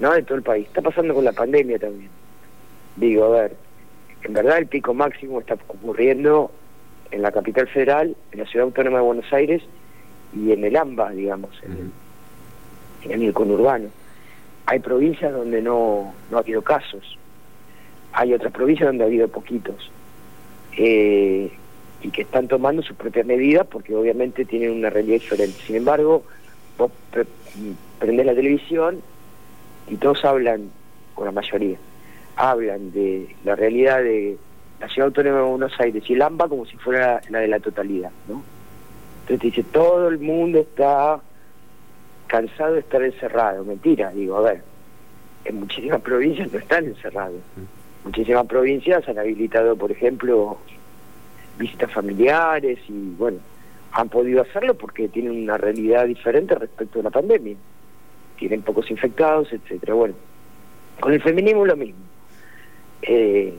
¿no? 0.00 0.12
De 0.12 0.22
todo 0.22 0.36
el 0.36 0.42
país. 0.42 0.66
Está 0.66 0.82
pasando 0.82 1.14
con 1.14 1.24
la 1.24 1.32
pandemia 1.32 1.78
también. 1.78 2.10
Digo, 2.96 3.24
a 3.26 3.42
ver, 3.42 3.56
en 4.22 4.32
verdad 4.32 4.58
el 4.58 4.66
pico 4.66 4.94
máximo 4.94 5.40
está 5.40 5.54
ocurriendo 5.54 6.50
en 7.10 7.22
la 7.22 7.32
capital 7.32 7.68
federal, 7.68 8.16
en 8.32 8.38
la 8.38 8.46
ciudad 8.46 8.66
autónoma 8.66 8.98
de 8.98 9.04
Buenos 9.04 9.32
Aires 9.32 9.62
y 10.34 10.52
en 10.52 10.64
el 10.64 10.76
AMBA, 10.76 11.10
digamos, 11.10 11.50
en, 11.62 11.92
en 13.10 13.22
el 13.22 13.32
conurbano. 13.32 13.88
Hay 14.66 14.78
provincias 14.78 15.32
donde 15.32 15.60
no, 15.62 16.14
no 16.30 16.36
ha 16.36 16.40
habido 16.40 16.62
casos, 16.62 17.18
hay 18.12 18.32
otras 18.34 18.52
provincias 18.52 18.88
donde 18.88 19.04
ha 19.04 19.06
habido 19.06 19.28
poquitos, 19.28 19.90
eh, 20.76 21.52
y 22.02 22.10
que 22.10 22.22
están 22.22 22.48
tomando 22.48 22.82
sus 22.82 22.96
propias 22.96 23.26
medidas 23.26 23.66
porque 23.66 23.94
obviamente 23.94 24.44
tienen 24.44 24.70
una 24.70 24.90
realidad 24.90 25.20
diferente. 25.20 25.58
Sin 25.66 25.76
embargo, 25.76 26.22
vos 26.78 26.90
prendés 27.98 28.26
la 28.26 28.34
televisión 28.34 29.02
y 29.88 29.96
todos 29.96 30.24
hablan, 30.24 30.70
con 31.14 31.26
la 31.26 31.32
mayoría, 31.32 31.76
hablan 32.36 32.92
de 32.92 33.34
la 33.44 33.54
realidad 33.54 34.02
de 34.02 34.38
la 34.80 34.88
ciudad 34.88 35.08
autónoma 35.08 35.36
de 35.36 35.42
Buenos 35.44 35.72
Aires 35.78 36.02
y 36.08 36.14
el 36.14 36.22
AMBA 36.22 36.48
como 36.48 36.64
si 36.64 36.76
fuera 36.78 37.20
la 37.28 37.40
de 37.40 37.48
la 37.48 37.60
totalidad, 37.60 38.10
¿no? 38.28 38.42
Entonces 39.22 39.40
te 39.40 39.46
dice, 39.46 39.62
todo 39.70 40.08
el 40.08 40.18
mundo 40.18 40.60
está 40.60 41.20
cansado 42.26 42.74
de 42.74 42.80
estar 42.80 43.02
encerrado. 43.02 43.64
Mentira, 43.64 44.10
digo, 44.10 44.36
a 44.38 44.40
ver, 44.40 44.62
en 45.44 45.60
muchísimas 45.60 46.00
provincias 46.02 46.50
no 46.52 46.58
están 46.58 46.86
encerrados. 46.86 47.40
Mm. 47.56 48.06
Muchísimas 48.06 48.46
provincias 48.46 49.06
han 49.08 49.18
habilitado, 49.18 49.76
por 49.76 49.92
ejemplo, 49.92 50.56
visitas 51.58 51.92
familiares 51.92 52.78
y, 52.88 53.14
bueno, 53.18 53.38
han 53.92 54.08
podido 54.08 54.40
hacerlo 54.40 54.74
porque 54.74 55.08
tienen 55.08 55.42
una 55.42 55.58
realidad 55.58 56.06
diferente 56.06 56.54
respecto 56.54 57.00
a 57.00 57.02
la 57.02 57.10
pandemia. 57.10 57.56
Tienen 58.38 58.62
pocos 58.62 58.90
infectados, 58.90 59.52
etcétera. 59.52 59.92
Bueno, 59.92 60.14
con 60.98 61.12
el 61.12 61.20
feminismo 61.20 61.66
lo 61.66 61.76
mismo. 61.76 62.00
Eh, 63.02 63.54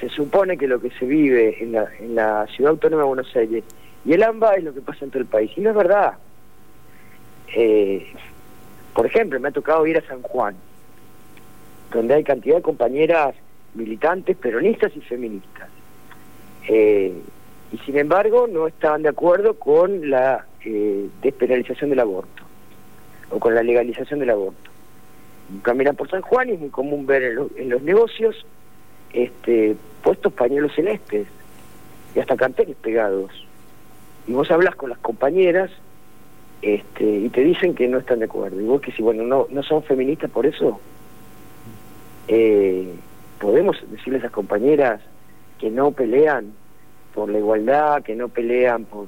se 0.00 0.08
supone 0.08 0.56
que 0.56 0.66
lo 0.66 0.80
que 0.80 0.90
se 0.90 1.04
vive 1.04 1.62
en 1.62 1.72
la, 1.72 1.88
en 1.98 2.14
la 2.14 2.46
ciudad 2.48 2.70
autónoma 2.70 3.02
de 3.02 3.08
Buenos 3.08 3.36
Aires 3.36 3.64
y 4.04 4.12
el 4.14 4.22
AMBA 4.22 4.54
es 4.54 4.64
lo 4.64 4.74
que 4.74 4.80
pasa 4.80 5.04
en 5.04 5.10
todo 5.10 5.20
el 5.20 5.28
país. 5.28 5.50
Y 5.56 5.60
no 5.60 5.70
es 5.70 5.76
verdad. 5.76 6.14
Eh, 7.54 8.06
por 8.94 9.06
ejemplo, 9.06 9.38
me 9.40 9.48
ha 9.48 9.52
tocado 9.52 9.86
ir 9.86 9.98
a 9.98 10.06
San 10.06 10.22
Juan, 10.22 10.56
donde 11.92 12.14
hay 12.14 12.24
cantidad 12.24 12.56
de 12.56 12.62
compañeras 12.62 13.34
militantes, 13.74 14.36
peronistas 14.36 14.92
y 14.96 15.00
feministas. 15.00 15.68
Eh, 16.68 17.14
y 17.72 17.78
sin 17.78 17.98
embargo 17.98 18.46
no 18.48 18.66
estaban 18.66 19.02
de 19.02 19.08
acuerdo 19.08 19.54
con 19.54 20.10
la 20.10 20.46
eh, 20.64 21.08
despenalización 21.22 21.90
del 21.90 22.00
aborto 22.00 22.42
o 23.30 23.38
con 23.38 23.54
la 23.54 23.62
legalización 23.62 24.20
del 24.20 24.30
aborto. 24.30 24.70
Caminan 25.62 25.96
por 25.96 26.10
San 26.10 26.22
Juan 26.22 26.48
y 26.48 26.52
es 26.52 26.60
muy 26.60 26.70
común 26.70 27.06
ver 27.06 27.22
en, 27.56 27.68
los 27.70 27.82
negocios 27.82 28.44
este, 29.12 29.76
puestos 30.02 30.32
pañuelos 30.32 30.74
celestes 30.74 31.26
y 32.14 32.20
hasta 32.20 32.36
carteles 32.36 32.76
pegados. 32.76 33.30
Y 34.26 34.32
vos 34.32 34.50
hablas 34.50 34.74
con 34.74 34.90
las 34.90 34.98
compañeras 34.98 35.70
este, 36.62 37.04
y 37.04 37.28
te 37.30 37.42
dicen 37.42 37.74
que 37.74 37.88
no 37.88 37.98
están 37.98 38.18
de 38.18 38.26
acuerdo. 38.26 38.60
Y 38.60 38.64
vos 38.64 38.80
que 38.80 38.92
si, 38.92 39.02
bueno, 39.02 39.22
no, 39.24 39.46
no 39.50 39.62
son 39.62 39.82
feministas 39.82 40.30
por 40.30 40.46
eso, 40.46 40.80
eh, 42.28 42.94
podemos 43.38 43.76
decirle 43.90 44.16
a 44.16 44.18
esas 44.20 44.32
compañeras 44.32 45.00
que 45.58 45.70
no 45.70 45.90
pelean 45.92 46.52
por 47.14 47.28
la 47.28 47.38
igualdad, 47.38 48.02
que 48.02 48.14
no 48.14 48.28
pelean 48.28 48.84
por, 48.84 49.06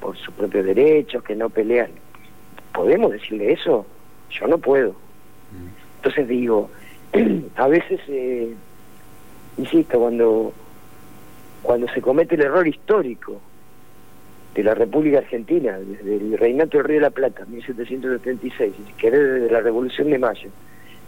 por 0.00 0.16
sus 0.16 0.34
propios 0.34 0.66
derechos, 0.66 1.22
que 1.22 1.36
no 1.36 1.50
pelean. 1.50 1.90
¿Podemos 2.72 3.12
decirle 3.12 3.52
eso? 3.52 3.86
Yo 4.30 4.46
no 4.46 4.58
puedo. 4.58 4.94
Entonces 5.96 6.28
digo, 6.28 6.70
a 7.56 7.68
veces, 7.68 8.00
eh, 8.08 8.54
insisto, 9.58 9.98
cuando, 9.98 10.52
cuando 11.62 11.88
se 11.88 12.00
comete 12.00 12.34
el 12.34 12.42
error 12.42 12.66
histórico 12.66 13.40
de 14.54 14.64
la 14.64 14.74
República 14.74 15.18
Argentina, 15.18 15.78
desde 15.78 16.16
el 16.16 16.38
Reinato 16.38 16.78
del 16.78 16.86
Río 16.86 16.96
de 16.96 17.02
la 17.02 17.10
Plata, 17.10 17.44
1776, 17.46 18.74
y 18.78 18.86
si 18.86 18.92
querés 18.94 19.20
desde 19.20 19.50
la 19.52 19.60
Revolución 19.60 20.10
de 20.10 20.18
Mayo, 20.18 20.50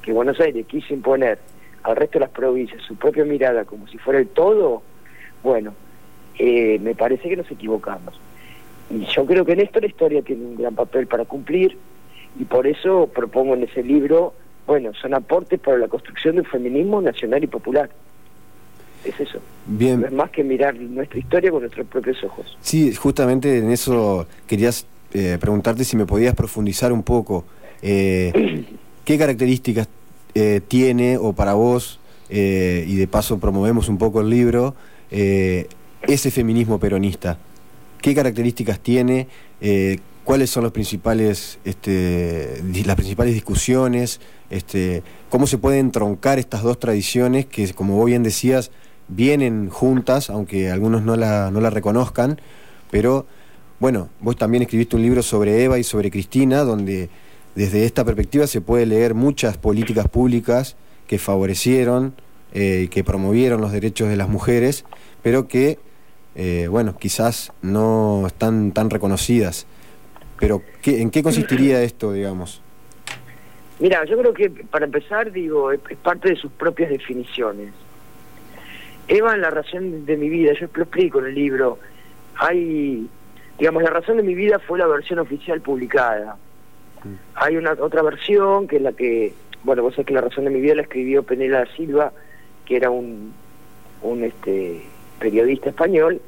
que 0.02 0.12
Buenos 0.12 0.40
Aires 0.40 0.66
quiso 0.66 0.94
imponer 0.94 1.38
al 1.82 1.96
resto 1.96 2.18
de 2.18 2.26
las 2.26 2.30
provincias 2.30 2.82
su 2.82 2.96
propia 2.96 3.24
mirada 3.24 3.64
como 3.64 3.86
si 3.88 3.98
fuera 3.98 4.20
el 4.20 4.28
todo, 4.28 4.82
bueno, 5.42 5.74
eh, 6.38 6.78
me 6.80 6.94
parece 6.94 7.28
que 7.28 7.36
nos 7.36 7.50
equivocamos. 7.50 8.18
Y 8.90 9.04
yo 9.06 9.26
creo 9.26 9.44
que 9.44 9.52
en 9.52 9.60
esto 9.60 9.80
la 9.80 9.86
historia 9.86 10.22
tiene 10.22 10.44
un 10.44 10.56
gran 10.56 10.74
papel 10.74 11.06
para 11.06 11.24
cumplir 11.24 11.76
y 12.38 12.44
por 12.44 12.66
eso 12.66 13.08
propongo 13.12 13.54
en 13.54 13.64
ese 13.64 13.82
libro, 13.82 14.34
bueno, 14.66 14.92
son 14.94 15.14
aportes 15.14 15.58
para 15.60 15.78
la 15.78 15.88
construcción 15.88 16.36
de 16.36 16.42
un 16.42 16.46
feminismo 16.46 17.00
nacional 17.00 17.42
y 17.42 17.46
popular. 17.46 17.90
Es 19.04 19.18
eso. 19.18 19.38
Bien. 19.66 20.00
No 20.00 20.06
es 20.06 20.12
más 20.12 20.30
que 20.30 20.44
mirar 20.44 20.74
nuestra 20.76 21.18
historia 21.18 21.50
con 21.50 21.60
nuestros 21.60 21.86
propios 21.86 22.22
ojos. 22.24 22.56
Sí, 22.60 22.94
justamente 22.94 23.58
en 23.58 23.70
eso 23.70 24.26
querías 24.46 24.86
eh, 25.12 25.38
preguntarte 25.40 25.84
si 25.84 25.96
me 25.96 26.06
podías 26.06 26.34
profundizar 26.34 26.92
un 26.92 27.02
poco. 27.02 27.44
Eh, 27.82 28.64
¿Qué 29.04 29.18
características 29.18 29.88
tiene 30.68 31.18
o 31.18 31.34
para 31.34 31.52
vos, 31.52 32.00
y 32.30 32.96
de 32.96 33.06
paso 33.10 33.38
promovemos 33.38 33.88
un 33.88 33.98
poco 33.98 34.20
el 34.20 34.30
libro, 34.30 34.74
ese 35.10 36.30
feminismo 36.30 36.78
peronista? 36.78 37.38
¿Qué 38.02 38.16
características 38.16 38.80
tiene? 38.80 39.28
Eh, 39.60 40.00
¿Cuáles 40.24 40.50
son 40.50 40.64
los 40.64 40.72
principales, 40.72 41.58
este, 41.64 42.62
las 42.84 42.96
principales 42.96 43.32
discusiones? 43.32 44.20
Este, 44.50 45.04
¿Cómo 45.30 45.46
se 45.46 45.56
pueden 45.56 45.92
troncar 45.92 46.38
estas 46.40 46.62
dos 46.62 46.78
tradiciones 46.78 47.46
que, 47.46 47.72
como 47.72 47.96
vos 47.96 48.06
bien 48.06 48.24
decías, 48.24 48.72
vienen 49.14 49.68
juntas, 49.68 50.30
aunque 50.30 50.70
algunos 50.70 51.02
no 51.02 51.16
la, 51.16 51.50
no 51.50 51.60
la 51.60 51.70
reconozcan? 51.70 52.40
Pero, 52.90 53.26
bueno, 53.80 54.08
vos 54.20 54.36
también 54.36 54.62
escribiste 54.62 54.96
un 54.96 55.02
libro 55.02 55.22
sobre 55.22 55.64
Eva 55.64 55.78
y 55.78 55.84
sobre 55.84 56.10
Cristina, 56.10 56.64
donde 56.64 57.08
desde 57.54 57.84
esta 57.84 58.04
perspectiva 58.04 58.46
se 58.46 58.60
puede 58.60 58.86
leer 58.86 59.14
muchas 59.14 59.56
políticas 59.58 60.08
públicas 60.08 60.76
que 61.06 61.18
favorecieron 61.18 62.14
y 62.54 62.58
eh, 62.58 62.88
que 62.90 63.04
promovieron 63.04 63.60
los 63.60 63.72
derechos 63.72 64.08
de 64.08 64.16
las 64.16 64.28
mujeres, 64.28 64.84
pero 65.22 65.48
que 65.48 65.78
eh, 66.34 66.66
bueno, 66.68 66.96
quizás 66.98 67.52
no 67.62 68.24
están 68.26 68.72
tan 68.72 68.90
reconocidas. 68.90 69.66
Pero, 70.38 70.62
¿qué, 70.80 71.00
¿en 71.00 71.10
qué 71.10 71.22
consistiría 71.22 71.82
esto, 71.84 72.12
digamos? 72.12 72.62
Mira, 73.78 74.04
yo 74.04 74.16
creo 74.18 74.32
que 74.32 74.50
para 74.50 74.84
empezar, 74.84 75.32
digo, 75.32 75.72
es, 75.72 75.80
parte 76.02 76.30
de 76.30 76.36
sus 76.36 76.52
propias 76.52 76.90
definiciones. 76.90 77.72
Eva, 79.08 79.36
la 79.36 79.50
razón 79.50 80.06
de 80.06 80.16
mi 80.16 80.28
vida, 80.28 80.52
yo 80.54 80.66
lo 80.74 80.82
explico 80.84 81.18
en 81.18 81.26
el 81.26 81.34
libro, 81.34 81.78
hay, 82.36 83.08
digamos, 83.58 83.82
la 83.82 83.90
razón 83.90 84.16
de 84.16 84.22
mi 84.22 84.34
vida 84.34 84.58
fue 84.58 84.78
la 84.78 84.86
versión 84.86 85.18
oficial 85.18 85.60
publicada. 85.60 86.36
Mm. 87.04 87.14
Hay 87.34 87.56
una 87.56 87.72
otra 87.72 88.02
versión 88.02 88.68
que 88.68 88.76
es 88.76 88.82
la 88.82 88.92
que, 88.92 89.34
bueno, 89.64 89.82
vos 89.82 89.94
sabés 89.94 90.06
que 90.06 90.14
la 90.14 90.20
razón 90.22 90.44
de 90.44 90.50
mi 90.50 90.60
vida 90.60 90.76
la 90.76 90.82
escribió 90.82 91.22
Penela 91.22 91.66
Silva, 91.76 92.12
que 92.64 92.76
era 92.76 92.90
un, 92.90 93.32
un 94.02 94.24
este, 94.24 94.82
periodista 95.18 95.70
español, 95.70 96.20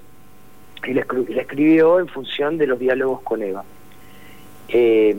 y 0.87 0.93
la, 0.93 1.07
escribió 1.37 2.01
en 2.01 2.09
función 2.09 2.59
de 2.59 2.67
los 2.67 2.79
diálogos 2.79 3.23
con 3.23 3.43
Eva. 3.43 3.65
Eh, 4.69 5.17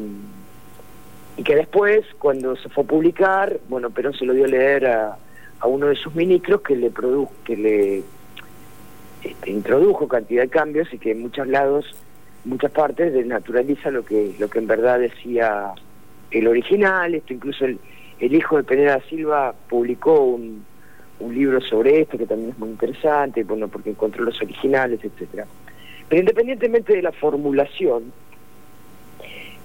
y 1.38 1.44
que 1.44 1.56
después, 1.56 2.06
cuando 2.20 2.56
se 2.56 2.70
fue 2.70 2.84
a 2.84 2.88
publicar, 2.88 3.60
bueno, 3.68 3.90
Perón 3.90 4.14
se 4.14 4.26
lo 4.26 4.34
dio 4.34 4.46
a 4.46 4.48
leer 4.48 4.86
a, 4.88 5.18
uno 5.64 5.88
de 5.88 5.96
sus 5.96 6.14
ministros 6.16 6.62
que 6.62 6.76
le 6.76 6.92
produjo, 6.92 7.32
que 7.44 7.58
le 7.58 8.04
este, 9.24 9.50
introdujo 9.50 10.08
cantidad 10.08 10.44
de 10.44 10.50
cambios 10.50 10.94
y 10.94 11.00
que 11.00 11.12
en 11.12 11.22
muchos 11.22 11.48
lados, 11.48 11.86
muchas 12.44 12.72
partes, 12.72 13.14
desnaturaliza 13.14 13.90
lo 13.90 14.06
que, 14.06 14.36
lo 14.40 14.50
que 14.50 14.60
en 14.60 14.68
verdad 14.68 15.00
decía 15.00 15.74
el 16.32 16.48
original. 16.48 17.16
Esto 17.16 17.34
incluso 17.34 17.66
el, 17.66 17.80
hijo 18.20 18.58
de 18.58 18.64
Peneda 18.64 19.02
Silva 19.10 19.56
publicó 19.68 20.20
un, 20.22 20.64
un 21.20 21.34
libro 21.34 21.60
sobre 21.62 22.02
esto 22.02 22.18
que 22.18 22.28
también 22.28 22.52
es 22.52 22.60
muy 22.60 22.70
interesante, 22.70 23.44
bueno, 23.44 23.68
porque 23.68 23.92
encontró 23.92 24.24
los 24.24 24.40
originales, 24.42 25.00
etcétera. 25.04 25.46
Pero 26.08 26.20
independientemente 26.20 26.94
de 26.94 27.02
la 27.02 27.12
formulación, 27.12 28.14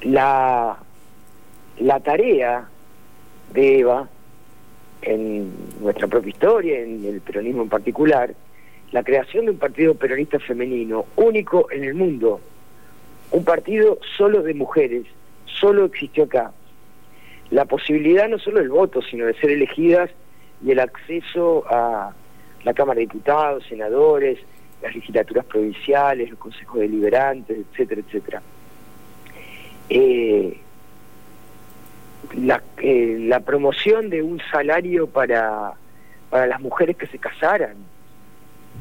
la, 0.02 0.78
la 1.78 2.00
tarea 2.00 2.68
de 3.52 3.80
Eva 3.80 4.09
en 5.02 5.52
nuestra 5.80 6.07
propia 6.07 6.30
historia, 6.30 6.80
en 6.80 7.04
el 7.04 7.21
peronismo 7.21 7.62
en 7.62 7.69
particular, 7.69 8.35
la 8.92 9.02
creación 9.02 9.45
de 9.47 9.52
un 9.52 9.59
partido 9.59 9.95
peronista 9.95 10.38
femenino 10.38 11.07
único 11.16 11.71
en 11.71 11.85
el 11.85 11.95
mundo, 11.95 12.40
un 13.30 13.45
partido 13.45 13.99
solo 14.16 14.42
de 14.42 14.54
mujeres, 14.54 15.04
solo 15.47 15.85
existió 15.85 16.25
acá. 16.25 16.52
La 17.50 17.64
posibilidad 17.64 18.28
no 18.28 18.38
solo 18.38 18.59
del 18.59 18.71
voto, 18.71 19.00
sino 19.02 19.26
de 19.26 19.35
ser 19.35 19.50
elegidas 19.50 20.11
y 20.64 20.71
el 20.73 20.80
acceso 20.80 21.64
a 21.69 22.12
la 22.64 22.75
Cámara 22.75 22.97
de 22.99 23.07
Diputados, 23.07 23.64
senadores, 23.69 24.38
las 24.83 24.95
legislaturas 24.95 25.45
provinciales, 25.47 26.30
los 26.30 26.38
consejos 26.38 26.80
deliberantes, 26.80 27.59
etcétera, 27.59 28.02
etcétera. 28.07 28.42
Eh, 29.88 30.61
la, 32.40 32.62
eh, 32.78 33.16
la 33.20 33.40
promoción 33.40 34.11
de 34.11 34.23
un 34.23 34.40
salario 34.50 35.06
para, 35.06 35.73
para 36.30 36.47
las 36.47 36.61
mujeres 36.61 36.97
que 36.97 37.06
se 37.06 37.18
casaran. 37.18 37.76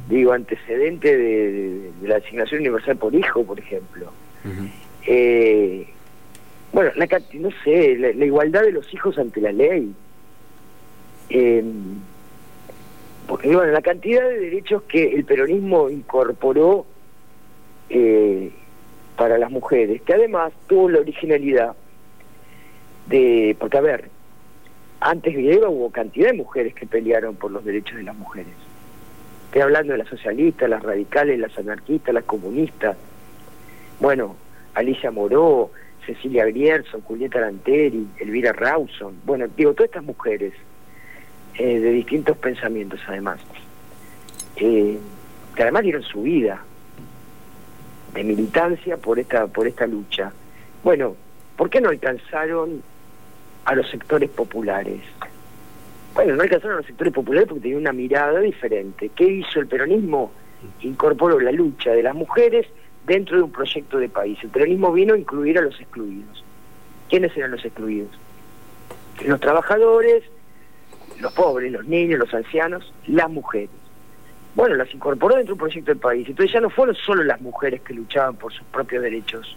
Digo, 0.08 0.34
antecedente 0.34 1.18
de, 1.18 1.92
la 2.04 2.18
asignación 2.18 2.62
universal 2.62 2.98
por 2.98 3.13
hijo, 3.13 3.44
por 3.44 3.60
ejemplo. 3.60 4.12
eh, 5.06 5.88
bueno, 6.72 6.92
la, 6.96 7.08
no 7.34 7.50
sé, 7.63 7.98
la, 7.98 8.25
igualdad 8.25 8.62
de 8.62 8.72
los 8.72 8.92
hijos 8.94 9.18
ante 9.18 9.42
la 9.42 9.51
ley. 9.51 9.94
Eh, 11.30 11.63
porque 13.28 13.56
bueno, 13.56 13.72
la 13.72 13.82
cantidad 13.82 14.28
de 14.28 14.39
derechos 14.39 14.84
que 14.84 15.13
el 15.13 15.24
peronismo 15.24 15.89
incorporó 15.89 16.86
eh, 17.89 18.51
para 19.16 19.38
las 19.38 19.51
mujeres, 19.51 20.01
que 20.01 20.13
además 20.13 20.51
tuvo 20.68 20.89
la 20.89 21.00
originalidad 21.00 21.75
de, 23.10 23.56
porque 23.60 23.78
a 23.78 23.82
ver, 23.82 24.10
antes 25.01 25.36
de 25.36 25.54
Eva 25.54 25.70
hubo 25.70 25.92
cantidad 25.92 26.28
de 26.28 26.38
mujeres 26.38 26.74
que 26.74 26.86
pelearon 26.86 27.36
por 27.36 27.51
los 27.51 27.66
derechos 27.66 27.98
de 27.98 28.04
las 28.04 28.16
mujeres. 28.16 28.54
Estoy 29.46 29.62
hablando 29.62 29.94
de 29.94 30.00
las 30.00 30.08
socialistas, 30.08 30.70
las 30.70 30.84
radicales, 30.84 31.39
las 31.39 31.58
anarquistas, 31.58 32.13
las 32.13 32.24
comunistas. 32.24 32.96
Bueno, 34.00 34.36
Alicia 34.75 35.10
Moró, 35.10 35.72
Cecilia 36.06 36.46
Grierson, 36.46 37.01
Julieta 37.01 37.39
Lanteri, 37.39 38.08
Elvira 38.20 38.54
Rawson. 38.54 39.16
Bueno, 39.25 39.48
digo, 39.58 39.74
todas 39.74 39.89
estas 39.89 40.04
mujeres 40.04 40.54
eh, 41.56 41.80
de 41.80 41.92
distintos 41.92 42.38
pensamientos 42.38 43.00
además, 43.08 43.39
eh, 44.58 45.00
que 45.56 45.63
además 45.63 45.84
dieron 45.84 46.04
su 46.04 46.22
vida 46.22 46.63
de 48.13 48.24
militancia 48.24 48.98
por 48.98 49.18
esta, 49.18 49.48
por 49.48 49.68
esta 49.68 49.88
lucha. 49.88 50.32
Bueno, 50.84 51.16
¿por 51.58 51.70
qué 51.70 51.82
no 51.82 51.89
alcanzaron 51.89 52.84
a 53.66 53.75
los 53.75 53.89
sectores 53.89 54.30
populares. 54.30 55.01
Bueno, 56.13 56.36
no 56.36 56.42
alcanzaron 56.42 56.74
a 56.74 56.78
los 56.78 56.86
sectores 56.86 57.13
populares 57.13 57.48
porque 57.48 57.62
tenían 57.62 57.82
una 57.82 57.94
mirada 57.94 58.39
diferente. 58.39 59.10
¿Qué 59.16 59.25
hizo 59.25 59.60
el 59.60 59.68
peronismo? 59.68 60.32
Incorporó 60.82 61.39
la 61.39 61.51
lucha 61.51 61.92
de 61.92 62.04
las 62.04 62.16
mujeres 62.16 62.68
dentro 63.06 63.38
de 63.38 63.44
un 63.44 63.51
proyecto 63.51 63.98
de 63.98 64.10
país. 64.10 64.38
El 64.42 64.50
peronismo 64.50 64.92
vino 64.92 65.13
a 65.13 65.18
incluir 65.18 65.58
a 65.58 65.62
los 65.62 65.80
excluidos. 65.80 66.44
¿Quiénes 67.10 67.36
eran 67.38 67.51
los 67.51 67.63
excluidos? 67.63 68.10
Los 69.25 69.39
trabajadores, 69.39 70.24
los 71.20 71.32
pobres, 71.34 71.72
los 71.72 71.86
niños, 71.86 72.20
los 72.20 72.34
ancianos, 72.34 72.92
las 73.08 73.30
mujeres. 73.30 73.70
Bueno, 74.56 74.75
las 74.75 74.94
incorporó 74.94 75.36
dentro 75.36 75.54
de 75.54 75.54
un 75.54 75.60
proyecto 75.60 75.94
de 75.94 76.00
país. 76.00 76.28
Entonces 76.28 76.54
ya 76.54 76.62
no 76.62 76.70
fueron 76.70 76.96
solo 76.96 77.24
las 77.24 77.39
mujeres 77.39 77.82
que 77.82 77.94
luchaban 77.94 78.36
por 78.36 78.51
sus 78.51 78.66
propios 78.68 79.04
derechos, 79.04 79.56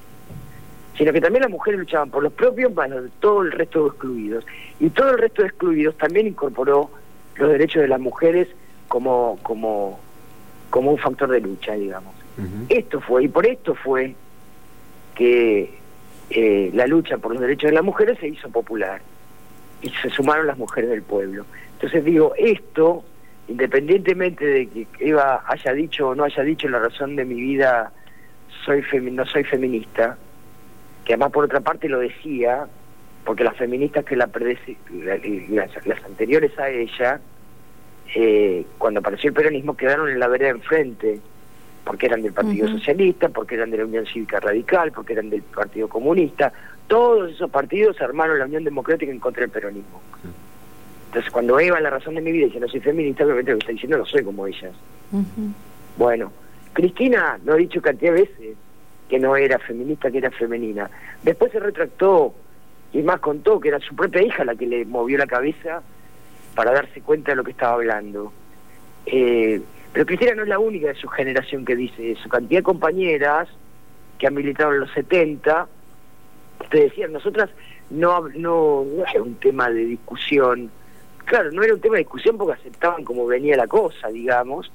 sino 0.96 1.12
que 1.12 1.20
también 1.20 1.42
las 1.42 1.50
mujeres 1.50 1.80
luchaban 1.80 2.10
por 2.10 2.22
los 2.22 2.32
propios 2.32 2.74
más 2.74 2.90
de 2.90 3.08
todo 3.20 3.42
el 3.42 3.52
resto 3.52 3.82
de 3.82 3.88
excluidos. 3.88 4.46
Y 4.78 4.90
todo 4.90 5.10
el 5.12 5.18
resto 5.18 5.42
de 5.42 5.48
excluidos 5.48 5.96
también 5.96 6.26
incorporó 6.26 6.90
los 7.36 7.50
derechos 7.50 7.82
de 7.82 7.88
las 7.88 8.00
mujeres 8.00 8.48
como, 8.88 9.38
como, 9.42 9.98
como 10.70 10.92
un 10.92 10.98
factor 10.98 11.30
de 11.30 11.40
lucha, 11.40 11.74
digamos. 11.74 12.14
Esto 12.68 13.00
fue, 13.00 13.24
y 13.24 13.28
por 13.28 13.46
esto 13.46 13.74
fue 13.74 14.14
que 15.14 15.70
eh, 16.30 16.70
la 16.72 16.86
lucha 16.86 17.18
por 17.18 17.32
los 17.32 17.40
derechos 17.40 17.70
de 17.70 17.74
las 17.74 17.84
mujeres 17.84 18.18
se 18.18 18.28
hizo 18.28 18.48
popular 18.48 19.02
y 19.82 19.90
se 19.90 20.08
sumaron 20.10 20.46
las 20.46 20.56
mujeres 20.56 20.90
del 20.90 21.02
pueblo. 21.02 21.44
Entonces 21.74 22.04
digo, 22.04 22.32
esto, 22.38 23.04
independientemente 23.48 24.44
de 24.44 24.66
que 24.66 24.86
Eva 25.00 25.44
haya 25.46 25.72
dicho 25.74 26.08
o 26.08 26.14
no 26.14 26.24
haya 26.24 26.42
dicho 26.42 26.68
la 26.68 26.78
razón 26.78 27.16
de 27.16 27.24
mi 27.24 27.34
vida, 27.34 27.92
soy 28.64 28.82
no 29.10 29.26
soy 29.26 29.44
feminista, 29.44 30.16
que 31.04 31.14
además 31.14 31.32
por 31.32 31.44
otra 31.44 31.60
parte 31.60 31.88
lo 31.88 31.98
decía, 31.98 32.66
porque 33.24 33.44
las 33.44 33.56
feministas 33.56 34.04
que 34.04 34.16
la 34.16 34.28
las, 35.50 35.86
las 35.86 36.04
anteriores 36.04 36.58
a 36.58 36.68
ella, 36.68 37.20
eh, 38.14 38.64
cuando 38.78 39.00
apareció 39.00 39.28
el 39.28 39.34
peronismo, 39.34 39.76
quedaron 39.76 40.10
en 40.10 40.18
la 40.18 40.28
vereda 40.28 40.50
enfrente, 40.50 41.20
porque 41.84 42.06
eran 42.06 42.22
del 42.22 42.32
Partido 42.32 42.68
Socialista, 42.68 43.28
porque 43.28 43.56
eran 43.56 43.70
de 43.70 43.78
la 43.78 43.84
Unión 43.84 44.06
Cívica 44.06 44.40
Radical, 44.40 44.92
porque 44.92 45.14
eran 45.14 45.30
del 45.30 45.42
Partido 45.42 45.88
Comunista. 45.88 46.52
Todos 46.86 47.32
esos 47.32 47.50
partidos 47.50 48.00
armaron 48.00 48.38
la 48.38 48.44
Unión 48.44 48.64
Democrática 48.64 49.10
en 49.10 49.18
contra 49.18 49.42
del 49.42 49.50
peronismo. 49.50 50.00
Entonces, 51.06 51.30
cuando 51.30 51.58
Eva, 51.60 51.80
la 51.80 51.90
razón 51.90 52.14
de 52.14 52.20
mi 52.20 52.32
vida, 52.32 52.46
dice 52.46 52.60
no 52.60 52.68
soy 52.68 52.80
feminista, 52.80 53.24
obviamente 53.24 53.50
lo 53.52 53.58
que 53.58 53.62
está 53.62 53.72
diciendo 53.72 53.98
no 53.98 54.06
soy 54.06 54.24
como 54.24 54.46
ellas. 54.46 54.72
Bueno, 55.96 56.32
Cristina 56.72 57.38
lo 57.44 57.52
ha 57.52 57.56
dicho 57.56 57.82
cantidad 57.82 58.14
de 58.14 58.22
veces, 58.22 58.56
que 59.12 59.18
no 59.18 59.36
era 59.36 59.58
feminista, 59.58 60.10
que 60.10 60.16
era 60.16 60.30
femenina. 60.30 60.88
Después 61.22 61.52
se 61.52 61.60
retractó 61.60 62.32
y 62.94 63.02
más 63.02 63.20
contó 63.20 63.60
que 63.60 63.68
era 63.68 63.78
su 63.78 63.94
propia 63.94 64.22
hija 64.22 64.42
la 64.42 64.54
que 64.54 64.66
le 64.66 64.86
movió 64.86 65.18
la 65.18 65.26
cabeza 65.26 65.82
para 66.54 66.72
darse 66.72 67.02
cuenta 67.02 67.32
de 67.32 67.36
lo 67.36 67.44
que 67.44 67.50
estaba 67.50 67.74
hablando. 67.74 68.32
Eh, 69.04 69.60
pero 69.92 70.06
Cristina 70.06 70.34
no 70.34 70.44
es 70.44 70.48
la 70.48 70.58
única 70.58 70.88
de 70.88 70.94
su 70.94 71.08
generación 71.08 71.66
que 71.66 71.76
dice 71.76 72.12
eso. 72.12 72.26
Cantidad 72.30 72.60
de 72.60 72.62
compañeras 72.62 73.50
que 74.16 74.28
han 74.28 74.32
militado 74.32 74.72
en 74.72 74.80
los 74.80 74.90
70, 74.92 75.68
te 76.70 76.80
decían, 76.84 77.12
nosotras 77.12 77.50
no, 77.90 78.30
no, 78.30 78.86
no 78.96 79.04
era 79.04 79.22
un 79.22 79.34
tema 79.34 79.68
de 79.68 79.84
discusión. 79.84 80.70
Claro, 81.26 81.52
no 81.52 81.62
era 81.62 81.74
un 81.74 81.80
tema 81.82 81.96
de 81.96 82.04
discusión 82.04 82.38
porque 82.38 82.58
aceptaban 82.58 83.04
como 83.04 83.26
venía 83.26 83.58
la 83.58 83.66
cosa, 83.66 84.08
digamos, 84.08 84.72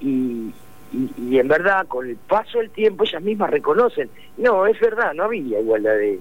y, 0.00 0.54
y, 0.92 1.38
en 1.38 1.48
verdad 1.48 1.86
con 1.88 2.08
el 2.08 2.16
paso 2.16 2.58
del 2.58 2.70
tiempo 2.70 3.04
ellas 3.04 3.22
mismas 3.22 3.50
reconocen, 3.50 4.08
no, 4.36 4.66
es 4.66 4.78
verdad, 4.80 5.12
no 5.14 5.24
había 5.24 5.60
igualdad 5.60 5.96
de, 5.96 6.20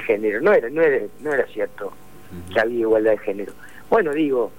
género, 0.00 0.40
no 0.40 0.52
era, 0.52 0.68
no 0.70 0.80
era, 0.80 1.06
no 1.20 1.32
era 1.32 1.46
cierto 1.46 1.92
que 2.52 2.60
había 2.60 2.80
igualdad 2.80 3.12
de 3.12 3.18
género. 3.18 3.52
Bueno, 3.90 4.12
digo, 4.12 4.52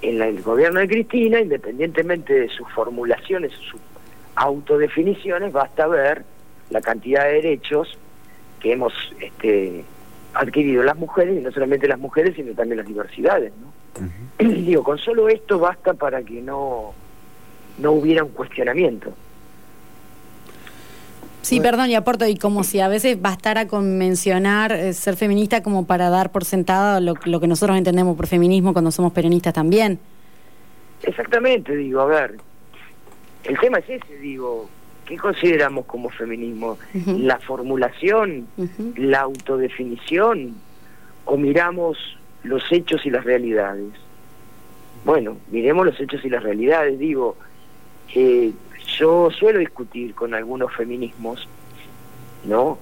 en 0.00 0.22
el 0.22 0.42
gobierno 0.42 0.80
de 0.80 0.88
Cristina, 0.88 1.40
independientemente 1.40 2.32
de 2.32 2.48
sus 2.48 2.70
formulaciones, 2.72 3.52
sus 3.52 3.80
autodefiniciones, 4.36 5.52
basta 5.52 5.86
ver 5.86 6.24
la 6.70 6.80
cantidad 6.80 7.24
de 7.24 7.34
derechos 7.34 7.98
que 8.60 8.72
hemos 8.72 8.92
este, 9.20 9.84
adquirido 10.34 10.82
las 10.82 10.96
mujeres, 10.96 11.36
y 11.36 11.40
no 11.40 11.50
solamente 11.50 11.88
las 11.88 11.98
mujeres, 11.98 12.34
sino 12.36 12.52
también 12.52 12.78
las 12.78 12.86
diversidades. 12.86 13.52
¿no? 13.60 14.08
Digo, 14.38 14.84
con 14.84 14.98
solo 14.98 15.28
esto 15.28 15.58
basta 15.58 15.94
para 15.94 16.22
que 16.22 16.40
no 16.40 16.94
no 17.78 17.92
hubiera 17.92 18.24
un 18.24 18.30
cuestionamiento. 18.30 19.12
Sí, 21.48 21.60
perdón, 21.60 21.88
y 21.88 21.94
aporto, 21.94 22.26
y 22.26 22.36
como 22.36 22.62
si 22.62 22.80
a 22.80 22.88
veces 22.88 23.22
bastara 23.22 23.68
con 23.68 23.96
mencionar 23.96 24.70
eh, 24.72 24.92
ser 24.92 25.16
feminista 25.16 25.62
como 25.62 25.86
para 25.86 26.10
dar 26.10 26.30
por 26.30 26.44
sentado 26.44 27.00
lo, 27.00 27.14
que 27.14 27.46
nosotros 27.46 27.78
entendemos 27.78 28.18
por 28.18 28.26
feminismo 28.26 28.74
cuando 28.74 28.90
somos 28.90 29.12
peronistas 29.12 29.54
también. 29.54 29.98
Exactamente, 31.02 31.74
digo, 31.74 32.00
a 32.00 32.04
ver, 32.04 32.36
el 33.44 33.58
tema 33.58 33.78
es 33.78 33.88
ese, 33.88 34.18
digo, 34.18 34.68
¿qué 35.06 35.16
consideramos 35.16 35.86
como 35.86 36.10
feminismo? 36.10 36.76
¿La 37.06 37.38
formulación, 37.38 38.46
la 38.96 39.20
autodefinición 39.20 40.54
o 41.24 41.36
miramos 41.38 41.96
los 42.42 42.62
hechos 42.70 43.06
y 43.06 43.10
las 43.10 43.24
realidades? 43.24 43.92
Bueno, 45.04 45.38
miremos 45.50 45.86
los 45.86 45.98
hechos 45.98 46.22
y 46.26 46.28
las 46.28 46.42
realidades, 46.42 46.98
digo, 46.98 47.36
eh, 48.14 48.52
yo 48.98 49.30
suelo 49.30 49.58
discutir 49.58 50.14
con 50.14 50.34
algunos 50.34 50.74
feminismos, 50.74 51.48
¿no? 52.44 52.78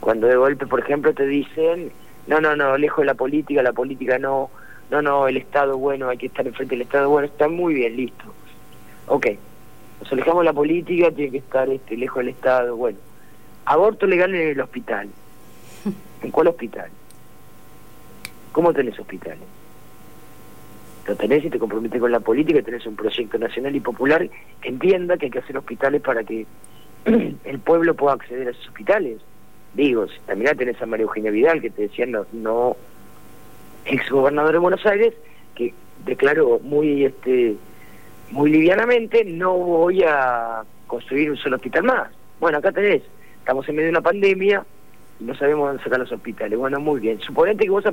Cuando 0.00 0.26
de 0.26 0.36
golpe, 0.36 0.66
por 0.66 0.80
ejemplo, 0.80 1.14
te 1.14 1.26
dicen, 1.26 1.92
no, 2.26 2.40
no, 2.40 2.56
no, 2.56 2.76
lejos 2.76 2.98
de 2.98 3.06
la 3.06 3.14
política, 3.14 3.62
la 3.62 3.72
política 3.72 4.18
no, 4.18 4.50
no, 4.90 5.02
no, 5.02 5.28
el 5.28 5.36
Estado 5.36 5.78
bueno, 5.78 6.08
hay 6.08 6.18
que 6.18 6.26
estar 6.26 6.46
enfrente 6.46 6.74
del 6.74 6.82
Estado 6.82 7.08
bueno, 7.08 7.26
está 7.26 7.48
muy 7.48 7.74
bien, 7.74 7.96
listo. 7.96 8.24
Ok, 9.08 9.26
nos 10.00 10.12
alejamos 10.12 10.40
de 10.40 10.46
la 10.46 10.52
política, 10.52 11.10
tiene 11.10 11.30
que 11.30 11.38
estar 11.38 11.68
este, 11.68 11.96
lejos 11.96 12.18
del 12.18 12.28
Estado, 12.28 12.76
bueno. 12.76 12.98
Aborto 13.64 14.06
legal 14.06 14.34
en 14.34 14.48
el 14.48 14.60
hospital. 14.60 15.08
¿En 16.22 16.30
cuál 16.30 16.48
hospital? 16.48 16.90
¿Cómo 18.52 18.72
tenés 18.72 18.98
hospitales? 18.98 19.55
Lo 21.06 21.16
tenés 21.16 21.44
y 21.44 21.50
te 21.50 21.58
comprometes 21.58 22.00
con 22.00 22.10
la 22.10 22.20
política, 22.20 22.62
tenés 22.62 22.86
un 22.86 22.96
proyecto 22.96 23.38
nacional 23.38 23.74
y 23.76 23.80
popular 23.80 24.28
entienda 24.62 25.16
que 25.16 25.26
hay 25.26 25.30
que 25.30 25.38
hacer 25.38 25.56
hospitales 25.56 26.02
para 26.02 26.24
que 26.24 26.46
el 27.04 27.58
pueblo 27.60 27.94
pueda 27.94 28.14
acceder 28.14 28.48
a 28.48 28.50
esos 28.50 28.66
hospitales. 28.68 29.20
Digo, 29.74 30.06
también 30.26 30.56
tenés 30.56 30.80
a 30.80 30.86
María 30.86 31.04
Eugenia 31.04 31.30
Vidal, 31.30 31.60
que 31.60 31.70
te 31.70 31.82
decía, 31.82 32.06
no, 32.06 32.26
no 32.32 32.76
ex 33.84 34.10
gobernador 34.10 34.52
de 34.52 34.58
Buenos 34.58 34.84
Aires, 34.86 35.14
que 35.54 35.74
declaró 36.04 36.58
muy 36.60 37.04
este 37.04 37.56
muy 38.30 38.50
livianamente, 38.50 39.24
no 39.24 39.54
voy 39.54 40.02
a 40.02 40.62
construir 40.86 41.30
un 41.30 41.36
solo 41.36 41.56
hospital 41.56 41.84
más. 41.84 42.10
Bueno, 42.40 42.58
acá 42.58 42.72
tenés, 42.72 43.02
estamos 43.38 43.68
en 43.68 43.76
medio 43.76 43.86
de 43.86 43.90
una 43.90 44.00
pandemia, 44.00 44.64
y 45.20 45.24
no 45.24 45.34
sabemos 45.34 45.68
dónde 45.68 45.82
sacar 45.82 45.98
los 45.98 46.12
hospitales. 46.12 46.58
Bueno, 46.58 46.80
muy 46.80 47.00
bien. 47.00 47.20
Suponete 47.20 47.64
que 47.64 47.70
vos 47.70 47.84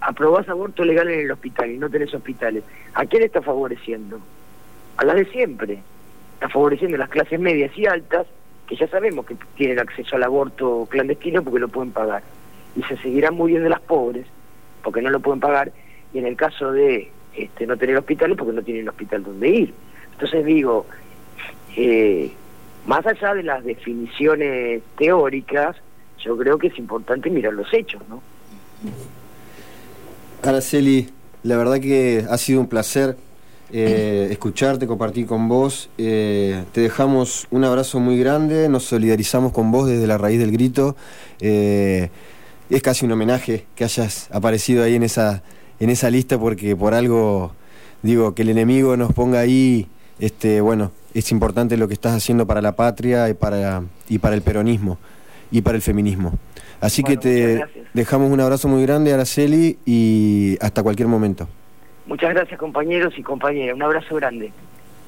aprobás 0.00 0.48
aborto 0.48 0.84
legal 0.84 1.08
en 1.08 1.20
el 1.20 1.30
hospital 1.30 1.70
y 1.70 1.78
no 1.78 1.88
tenés 1.90 2.12
hospitales. 2.14 2.64
¿A 2.94 3.04
quién 3.06 3.22
está 3.22 3.42
favoreciendo? 3.42 4.20
A 4.96 5.04
las 5.04 5.16
de 5.16 5.26
siempre. 5.26 5.82
Está 6.34 6.48
favoreciendo 6.48 6.96
a 6.96 7.00
las 7.00 7.08
clases 7.08 7.38
medias 7.40 7.76
y 7.76 7.86
altas, 7.86 8.26
que 8.66 8.76
ya 8.76 8.86
sabemos 8.88 9.26
que 9.26 9.36
tienen 9.56 9.78
acceso 9.78 10.16
al 10.16 10.22
aborto 10.22 10.86
clandestino 10.90 11.42
porque 11.42 11.60
lo 11.60 11.68
pueden 11.68 11.92
pagar. 11.92 12.22
y 12.76 12.82
se 12.84 12.96
seguirán 12.98 13.34
muriendo 13.34 13.68
las 13.68 13.80
pobres 13.80 14.26
porque 14.82 15.02
no 15.02 15.10
lo 15.10 15.20
pueden 15.20 15.40
pagar 15.40 15.72
y 16.12 16.18
en 16.18 16.26
el 16.26 16.36
caso 16.36 16.72
de 16.72 17.10
este, 17.34 17.66
no 17.66 17.76
tener 17.76 17.96
hospitales 17.96 18.36
porque 18.36 18.52
no 18.52 18.62
tienen 18.62 18.88
hospital 18.88 19.22
donde 19.22 19.48
ir. 19.48 19.74
Entonces 20.12 20.44
digo, 20.44 20.86
eh, 21.76 22.32
más 22.86 23.06
allá 23.06 23.34
de 23.34 23.42
las 23.42 23.64
definiciones 23.64 24.82
teóricas, 24.96 25.76
yo 26.24 26.36
creo 26.36 26.58
que 26.58 26.68
es 26.68 26.78
importante 26.78 27.30
mirar 27.30 27.52
los 27.52 27.72
hechos, 27.72 28.02
¿no? 28.08 28.22
Araceli, 30.42 31.08
la 31.42 31.56
verdad 31.56 31.80
que 31.80 32.24
ha 32.28 32.38
sido 32.38 32.60
un 32.60 32.68
placer 32.68 33.16
eh, 33.72 34.28
escucharte, 34.30 34.86
compartir 34.86 35.26
con 35.26 35.48
vos. 35.48 35.90
Eh, 35.98 36.64
te 36.72 36.80
dejamos 36.80 37.46
un 37.50 37.64
abrazo 37.64 38.00
muy 38.00 38.18
grande, 38.18 38.68
nos 38.68 38.84
solidarizamos 38.84 39.52
con 39.52 39.70
vos 39.70 39.88
desde 39.88 40.06
la 40.06 40.18
raíz 40.18 40.38
del 40.38 40.52
grito. 40.52 40.96
Eh, 41.40 42.10
es 42.70 42.82
casi 42.82 43.04
un 43.04 43.12
homenaje 43.12 43.66
que 43.74 43.84
hayas 43.84 44.30
aparecido 44.30 44.84
ahí 44.84 44.94
en 44.94 45.02
esa, 45.02 45.42
en 45.80 45.90
esa 45.90 46.10
lista 46.10 46.38
porque 46.38 46.76
por 46.76 46.94
algo, 46.94 47.52
digo, 48.02 48.34
que 48.34 48.42
el 48.42 48.50
enemigo 48.50 48.96
nos 48.96 49.12
ponga 49.12 49.40
ahí, 49.40 49.88
este, 50.18 50.60
bueno, 50.60 50.92
es 51.14 51.30
importante 51.30 51.76
lo 51.76 51.88
que 51.88 51.94
estás 51.94 52.14
haciendo 52.14 52.46
para 52.46 52.62
la 52.62 52.72
patria 52.72 53.28
y 53.28 53.34
para, 53.34 53.82
y 54.08 54.18
para 54.18 54.34
el 54.34 54.42
peronismo 54.42 54.98
y 55.50 55.62
para 55.62 55.76
el 55.76 55.82
feminismo. 55.82 56.32
Así 56.80 57.02
que 57.02 57.16
te 57.16 57.64
dejamos 57.92 58.30
un 58.30 58.40
abrazo 58.40 58.68
muy 58.68 58.82
grande, 58.82 59.12
Araceli, 59.12 59.78
y 59.84 60.56
hasta 60.60 60.82
cualquier 60.82 61.08
momento. 61.08 61.48
Muchas 62.06 62.30
gracias 62.30 62.58
compañeros 62.58 63.14
y 63.16 63.22
compañeras, 63.22 63.74
un 63.74 63.82
abrazo 63.82 64.14
grande. 64.16 64.52